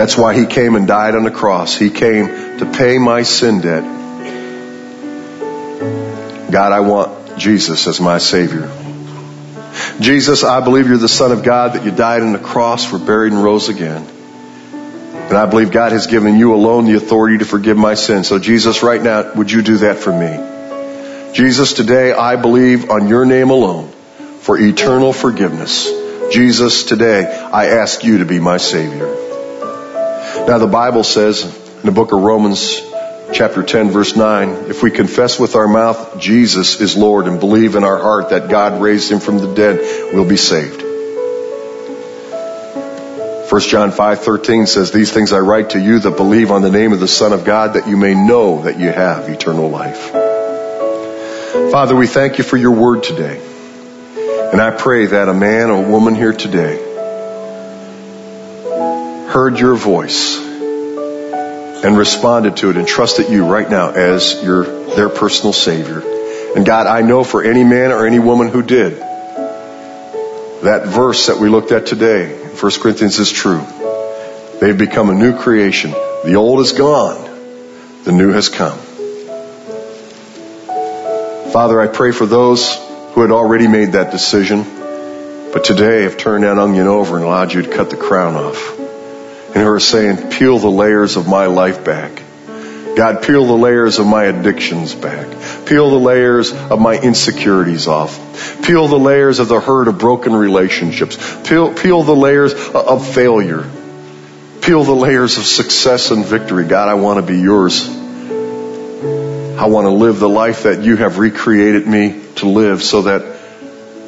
That's 0.00 0.16
why 0.16 0.32
he 0.34 0.46
came 0.46 0.76
and 0.76 0.88
died 0.88 1.14
on 1.14 1.24
the 1.24 1.30
cross. 1.30 1.76
He 1.76 1.90
came 1.90 2.26
to 2.56 2.72
pay 2.74 2.96
my 2.96 3.22
sin 3.22 3.60
debt. 3.60 3.82
God, 6.50 6.72
I 6.72 6.80
want 6.80 7.36
Jesus 7.36 7.86
as 7.86 8.00
my 8.00 8.16
Savior. 8.16 8.72
Jesus, 10.00 10.42
I 10.42 10.64
believe 10.64 10.88
you're 10.88 10.96
the 10.96 11.06
Son 11.06 11.32
of 11.32 11.42
God, 11.42 11.74
that 11.74 11.84
you 11.84 11.90
died 11.90 12.22
on 12.22 12.32
the 12.32 12.38
cross, 12.38 12.90
were 12.90 12.98
buried, 12.98 13.34
and 13.34 13.44
rose 13.44 13.68
again. 13.68 14.02
And 15.12 15.36
I 15.36 15.44
believe 15.44 15.70
God 15.70 15.92
has 15.92 16.06
given 16.06 16.38
you 16.38 16.54
alone 16.54 16.86
the 16.86 16.94
authority 16.94 17.36
to 17.36 17.44
forgive 17.44 17.76
my 17.76 17.92
sins. 17.92 18.26
So 18.26 18.38
Jesus, 18.38 18.82
right 18.82 19.02
now, 19.02 19.34
would 19.34 19.52
you 19.52 19.60
do 19.60 19.76
that 19.84 19.98
for 19.98 20.14
me? 20.14 21.34
Jesus, 21.34 21.74
today 21.74 22.14
I 22.14 22.36
believe 22.36 22.88
on 22.88 23.06
your 23.06 23.26
name 23.26 23.50
alone 23.50 23.90
for 24.38 24.58
eternal 24.58 25.12
forgiveness. 25.12 25.92
Jesus, 26.32 26.84
today 26.84 27.26
I 27.26 27.66
ask 27.66 28.02
you 28.02 28.16
to 28.16 28.24
be 28.24 28.40
my 28.40 28.56
Savior. 28.56 29.29
Now 30.50 30.58
the 30.58 30.66
Bible 30.66 31.04
says 31.04 31.44
in 31.44 31.86
the 31.86 31.92
book 31.92 32.12
of 32.12 32.20
Romans 32.20 32.80
chapter 33.32 33.62
10 33.62 33.90
verse 33.90 34.16
9, 34.16 34.48
if 34.68 34.82
we 34.82 34.90
confess 34.90 35.38
with 35.38 35.54
our 35.54 35.68
mouth 35.68 36.18
Jesus 36.18 36.80
is 36.80 36.96
Lord 36.96 37.28
and 37.28 37.38
believe 37.38 37.76
in 37.76 37.84
our 37.84 37.98
heart 37.98 38.30
that 38.30 38.48
God 38.48 38.82
raised 38.82 39.12
him 39.12 39.20
from 39.20 39.38
the 39.38 39.54
dead, 39.54 39.78
we'll 40.12 40.28
be 40.28 40.36
saved. 40.36 40.82
1 43.48 43.60
John 43.60 43.92
5:13 43.92 44.66
says, 44.66 44.90
"These 44.90 45.12
things 45.12 45.32
I 45.32 45.38
write 45.38 45.70
to 45.70 45.78
you 45.78 46.00
that 46.00 46.16
believe 46.16 46.50
on 46.50 46.62
the 46.62 46.70
name 46.70 46.92
of 46.92 46.98
the 46.98 47.06
Son 47.06 47.32
of 47.32 47.44
God 47.44 47.74
that 47.74 47.86
you 47.86 47.96
may 47.96 48.14
know 48.16 48.62
that 48.62 48.76
you 48.76 48.90
have 48.90 49.28
eternal 49.28 49.70
life." 49.70 50.10
Father, 51.70 51.94
we 51.94 52.08
thank 52.08 52.38
you 52.38 52.44
for 52.44 52.56
your 52.56 52.72
word 52.72 53.04
today. 53.04 53.38
And 54.50 54.60
I 54.60 54.72
pray 54.72 55.06
that 55.06 55.28
a 55.28 55.32
man 55.32 55.70
or 55.70 55.80
woman 55.80 56.16
here 56.16 56.32
today 56.32 56.89
heard 59.30 59.60
your 59.60 59.76
voice 59.76 60.38
and 60.38 61.96
responded 61.96 62.56
to 62.56 62.70
it 62.70 62.76
and 62.76 62.86
trusted 62.86 63.30
you 63.30 63.46
right 63.46 63.70
now 63.70 63.90
as 63.90 64.42
your 64.42 64.64
their 64.96 65.08
personal 65.08 65.52
savior 65.52 66.02
And 66.56 66.66
God, 66.66 66.88
I 66.88 67.02
know 67.02 67.22
for 67.22 67.44
any 67.44 67.62
man 67.62 67.92
or 67.92 68.06
any 68.06 68.18
woman 68.18 68.48
who 68.48 68.60
did, 68.62 68.96
that 68.98 70.86
verse 70.86 71.28
that 71.28 71.38
we 71.38 71.48
looked 71.48 71.70
at 71.70 71.86
today, 71.86 72.36
1 72.36 72.72
Corinthians 72.82 73.20
is 73.20 73.30
true. 73.30 73.64
They've 74.60 74.76
become 74.76 75.10
a 75.10 75.14
new 75.14 75.38
creation. 75.38 75.92
The 75.92 76.34
old 76.34 76.58
is 76.60 76.72
gone. 76.72 77.22
The 78.02 78.10
new 78.10 78.32
has 78.32 78.48
come. 78.48 78.78
Father, 81.52 81.80
I 81.80 81.86
pray 81.86 82.10
for 82.10 82.26
those 82.26 82.74
who 83.14 83.22
had 83.22 83.30
already 83.30 83.68
made 83.68 83.92
that 83.92 84.10
decision, 84.10 84.64
but 85.52 85.62
today 85.62 86.02
have 86.02 86.16
turned 86.16 86.42
that 86.42 86.58
onion 86.58 86.88
over 86.88 87.14
and 87.16 87.24
allowed 87.24 87.54
you 87.54 87.62
to 87.62 87.70
cut 87.70 87.90
the 87.90 87.96
crown 87.96 88.34
off. 88.34 88.79
And 89.54 89.56
who 89.56 89.68
are 89.68 89.80
saying, 89.80 90.30
peel 90.30 90.58
the 90.58 90.70
layers 90.70 91.16
of 91.16 91.26
my 91.26 91.46
life 91.46 91.84
back. 91.84 92.22
God, 92.96 93.22
peel 93.22 93.46
the 93.46 93.56
layers 93.56 93.98
of 93.98 94.06
my 94.06 94.24
addictions 94.24 94.94
back. 94.94 95.26
Peel 95.66 95.90
the 95.90 95.98
layers 95.98 96.52
of 96.52 96.80
my 96.80 96.98
insecurities 97.00 97.86
off. 97.86 98.62
Peel 98.64 98.88
the 98.88 98.98
layers 98.98 99.38
of 99.38 99.48
the 99.48 99.60
hurt 99.60 99.88
of 99.88 99.98
broken 99.98 100.34
relationships. 100.34 101.16
Peel, 101.48 101.72
peel 101.72 102.02
the 102.02 102.14
layers 102.14 102.52
of 102.52 103.06
failure. 103.14 103.68
Peel 104.60 104.84
the 104.84 104.94
layers 104.94 105.38
of 105.38 105.44
success 105.44 106.10
and 106.10 106.24
victory. 106.24 106.66
God, 106.66 106.88
I 106.88 106.94
want 106.94 107.24
to 107.24 107.32
be 107.32 107.40
yours. 107.40 107.88
I 107.88 109.66
want 109.66 109.86
to 109.86 109.90
live 109.90 110.18
the 110.18 110.28
life 110.28 110.64
that 110.64 110.82
you 110.82 110.96
have 110.96 111.18
recreated 111.18 111.86
me 111.86 112.20
to 112.36 112.48
live 112.48 112.82
so 112.82 113.02
that 113.02 113.38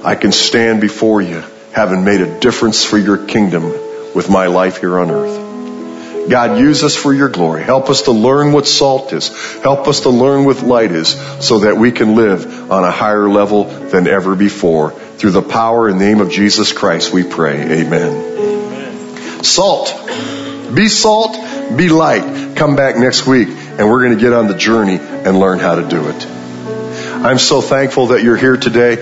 I 0.04 0.16
can 0.16 0.32
stand 0.32 0.80
before 0.80 1.22
you 1.22 1.42
having 1.72 2.04
made 2.04 2.20
a 2.20 2.40
difference 2.40 2.84
for 2.84 2.98
your 2.98 3.26
kingdom 3.26 3.72
with 4.14 4.28
my 4.28 4.46
life 4.46 4.78
here 4.78 4.98
on 4.98 5.10
earth. 5.10 6.28
God, 6.28 6.58
use 6.58 6.84
us 6.84 6.94
for 6.94 7.12
your 7.12 7.28
glory. 7.28 7.62
Help 7.64 7.90
us 7.90 8.02
to 8.02 8.12
learn 8.12 8.52
what 8.52 8.66
salt 8.66 9.12
is. 9.12 9.28
Help 9.62 9.88
us 9.88 10.02
to 10.02 10.10
learn 10.10 10.44
what 10.44 10.62
light 10.62 10.92
is 10.92 11.08
so 11.44 11.60
that 11.60 11.76
we 11.76 11.90
can 11.90 12.14
live 12.14 12.70
on 12.70 12.84
a 12.84 12.90
higher 12.90 13.28
level 13.28 13.64
than 13.64 14.06
ever 14.06 14.36
before. 14.36 14.92
Through 14.92 15.32
the 15.32 15.42
power 15.42 15.88
and 15.88 15.98
name 15.98 16.20
of 16.20 16.30
Jesus 16.30 16.72
Christ, 16.72 17.12
we 17.12 17.24
pray. 17.24 17.80
Amen. 17.80 18.36
Amen. 18.38 19.44
Salt. 19.44 19.92
Be 20.74 20.88
salt, 20.88 21.36
be 21.76 21.88
light. 21.88 22.56
Come 22.56 22.76
back 22.76 22.96
next 22.96 23.26
week 23.26 23.48
and 23.48 23.88
we're 23.90 24.04
going 24.04 24.16
to 24.16 24.20
get 24.20 24.32
on 24.32 24.46
the 24.46 24.56
journey 24.56 24.98
and 24.98 25.38
learn 25.38 25.58
how 25.58 25.74
to 25.74 25.88
do 25.88 26.08
it. 26.08 26.26
I'm 27.24 27.38
so 27.38 27.60
thankful 27.60 28.08
that 28.08 28.22
you're 28.22 28.36
here 28.36 28.56
today. 28.56 28.96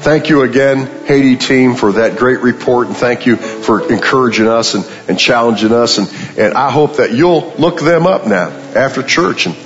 Thank 0.00 0.28
you 0.28 0.42
again, 0.42 1.06
Haiti 1.06 1.36
team, 1.36 1.74
for 1.74 1.92
that 1.92 2.16
great 2.18 2.40
report, 2.40 2.86
and 2.86 2.96
thank 2.96 3.26
you 3.26 3.36
for 3.36 3.90
encouraging 3.90 4.46
us 4.46 4.74
and, 4.74 4.84
and 5.08 5.18
challenging 5.18 5.72
us. 5.72 5.98
And, 5.98 6.08
and 6.38 6.54
I 6.54 6.70
hope 6.70 6.96
that 6.96 7.12
you'll 7.12 7.52
look 7.58 7.80
them 7.80 8.06
up 8.06 8.26
now 8.26 8.48
after 8.48 9.02
church 9.02 9.46
and, 9.46 9.56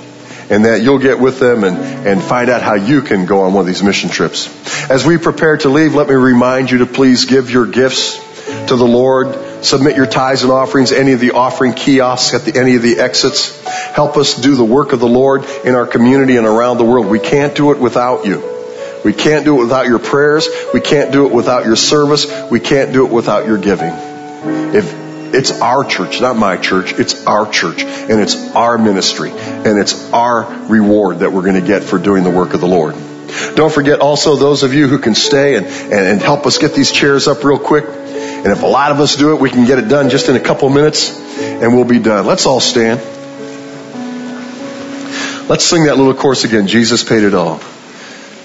and 0.49 0.65
that 0.65 0.81
you'll 0.81 0.99
get 0.99 1.19
with 1.19 1.39
them 1.39 1.63
and, 1.63 1.77
and 2.07 2.21
find 2.21 2.49
out 2.49 2.61
how 2.61 2.73
you 2.73 3.01
can 3.01 3.25
go 3.25 3.41
on 3.41 3.53
one 3.53 3.61
of 3.61 3.67
these 3.67 3.83
mission 3.83 4.09
trips. 4.09 4.49
As 4.89 5.05
we 5.05 5.17
prepare 5.17 5.57
to 5.57 5.69
leave, 5.69 5.95
let 5.95 6.07
me 6.07 6.15
remind 6.15 6.71
you 6.71 6.79
to 6.79 6.85
please 6.85 7.25
give 7.25 7.49
your 7.49 7.67
gifts 7.67 8.17
to 8.67 8.75
the 8.75 8.85
Lord 8.85 9.35
Submit 9.63 9.95
your 9.95 10.07
tithes 10.07 10.43
and 10.43 10.51
offerings, 10.51 10.91
any 10.91 11.13
of 11.13 11.21
the 11.21 11.31
offering 11.31 11.73
kiosks 11.73 12.33
at 12.33 12.41
the, 12.43 12.59
any 12.59 12.75
of 12.75 12.81
the 12.81 12.99
exits. 12.99 13.63
Help 13.65 14.17
us 14.17 14.35
do 14.35 14.55
the 14.55 14.63
work 14.63 14.91
of 14.91 14.99
the 14.99 15.07
Lord 15.07 15.45
in 15.63 15.73
our 15.73 15.87
community 15.87 16.35
and 16.35 16.45
around 16.45 16.79
the 16.79 16.83
world. 16.83 17.05
We 17.05 17.19
can't 17.19 17.55
do 17.55 17.71
it 17.71 17.79
without 17.79 18.25
you. 18.25 18.62
We 19.03 19.13
can't 19.13 19.45
do 19.45 19.57
it 19.57 19.63
without 19.63 19.87
your 19.87 19.99
prayers. 19.99 20.47
We 20.73 20.81
can't 20.81 21.11
do 21.11 21.27
it 21.27 21.33
without 21.33 21.65
your 21.65 21.75
service. 21.75 22.25
We 22.49 22.59
can't 22.59 22.93
do 22.93 23.05
it 23.05 23.11
without 23.11 23.45
your 23.45 23.57
giving. 23.57 23.91
If 24.73 25.03
it's 25.33 25.59
our 25.61 25.83
church, 25.83 26.21
not 26.21 26.37
my 26.37 26.57
church, 26.57 26.93
it's 26.93 27.25
our 27.25 27.49
church 27.49 27.83
and 27.83 28.19
it's 28.19 28.53
our 28.55 28.77
ministry 28.77 29.31
and 29.31 29.79
it's 29.79 30.11
our 30.13 30.43
reward 30.67 31.19
that 31.19 31.33
we're 31.33 31.41
going 31.41 31.59
to 31.59 31.67
get 31.67 31.83
for 31.83 31.97
doing 31.97 32.23
the 32.23 32.29
work 32.29 32.53
of 32.53 32.61
the 32.61 32.67
Lord. 32.67 32.95
Don't 33.55 33.73
forget 33.73 33.99
also 33.99 34.35
those 34.35 34.63
of 34.63 34.73
you 34.73 34.87
who 34.87 34.99
can 34.99 35.15
stay 35.15 35.55
and, 35.55 35.65
and, 35.65 35.93
and 35.93 36.21
help 36.21 36.45
us 36.45 36.59
get 36.59 36.73
these 36.73 36.91
chairs 36.91 37.27
up 37.27 37.43
real 37.43 37.57
quick. 37.57 37.85
And 37.85 38.47
if 38.47 38.61
a 38.61 38.67
lot 38.67 38.91
of 38.91 38.99
us 38.99 39.15
do 39.15 39.33
it, 39.33 39.41
we 39.41 39.49
can 39.49 39.65
get 39.65 39.79
it 39.79 39.87
done 39.87 40.09
just 40.09 40.29
in 40.29 40.35
a 40.35 40.39
couple 40.39 40.69
minutes 40.69 41.19
and 41.39 41.73
we'll 41.73 41.83
be 41.83 41.99
done. 41.99 42.25
Let's 42.25 42.45
all 42.45 42.59
stand. 42.59 42.99
Let's 45.49 45.65
sing 45.65 45.85
that 45.85 45.97
little 45.97 46.13
chorus 46.13 46.43
again. 46.43 46.67
Jesus 46.67 47.03
paid 47.03 47.23
it 47.23 47.33
all. 47.33 47.59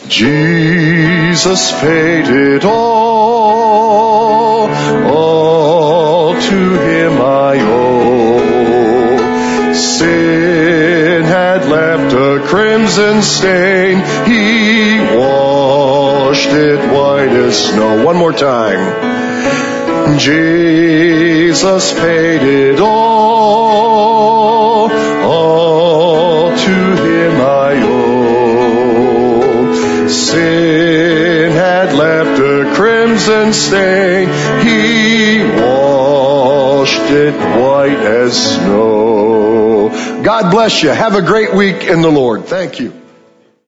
Jesus 0.08 1.70
paid 1.80 2.26
it 2.26 2.64
all. 2.64 3.98
All 5.06 6.32
to 6.32 6.78
him 6.80 7.12
I 7.20 7.58
owe. 7.60 8.38
Sin 9.74 11.24
had 11.24 11.68
left 11.68 12.14
a 12.14 12.40
crimson 12.46 13.22
stain. 13.22 13.98
He 14.26 14.98
washed 15.16 16.48
it 16.48 16.78
white 16.92 17.28
as 17.28 17.68
snow. 17.68 18.04
One 18.04 18.16
more 18.16 18.32
time. 18.32 19.08
Jesus 20.18 21.92
paid 21.92 22.42
it 22.42 22.80
all, 22.80 23.88
Sin 30.30 31.52
had 31.52 31.94
left 31.94 32.38
a 32.38 32.74
crimson 32.74 33.54
stain, 33.54 34.28
he 34.62 35.42
washed 35.58 37.10
it 37.10 37.34
white 37.58 37.98
as 37.98 38.54
snow. 38.54 39.88
God 40.22 40.50
bless 40.50 40.82
you. 40.82 40.90
Have 40.90 41.14
a 41.14 41.22
great 41.22 41.54
week 41.54 41.84
in 41.84 42.02
the 42.02 42.10
Lord. 42.10 42.44
Thank 42.44 42.78
you. 42.78 42.92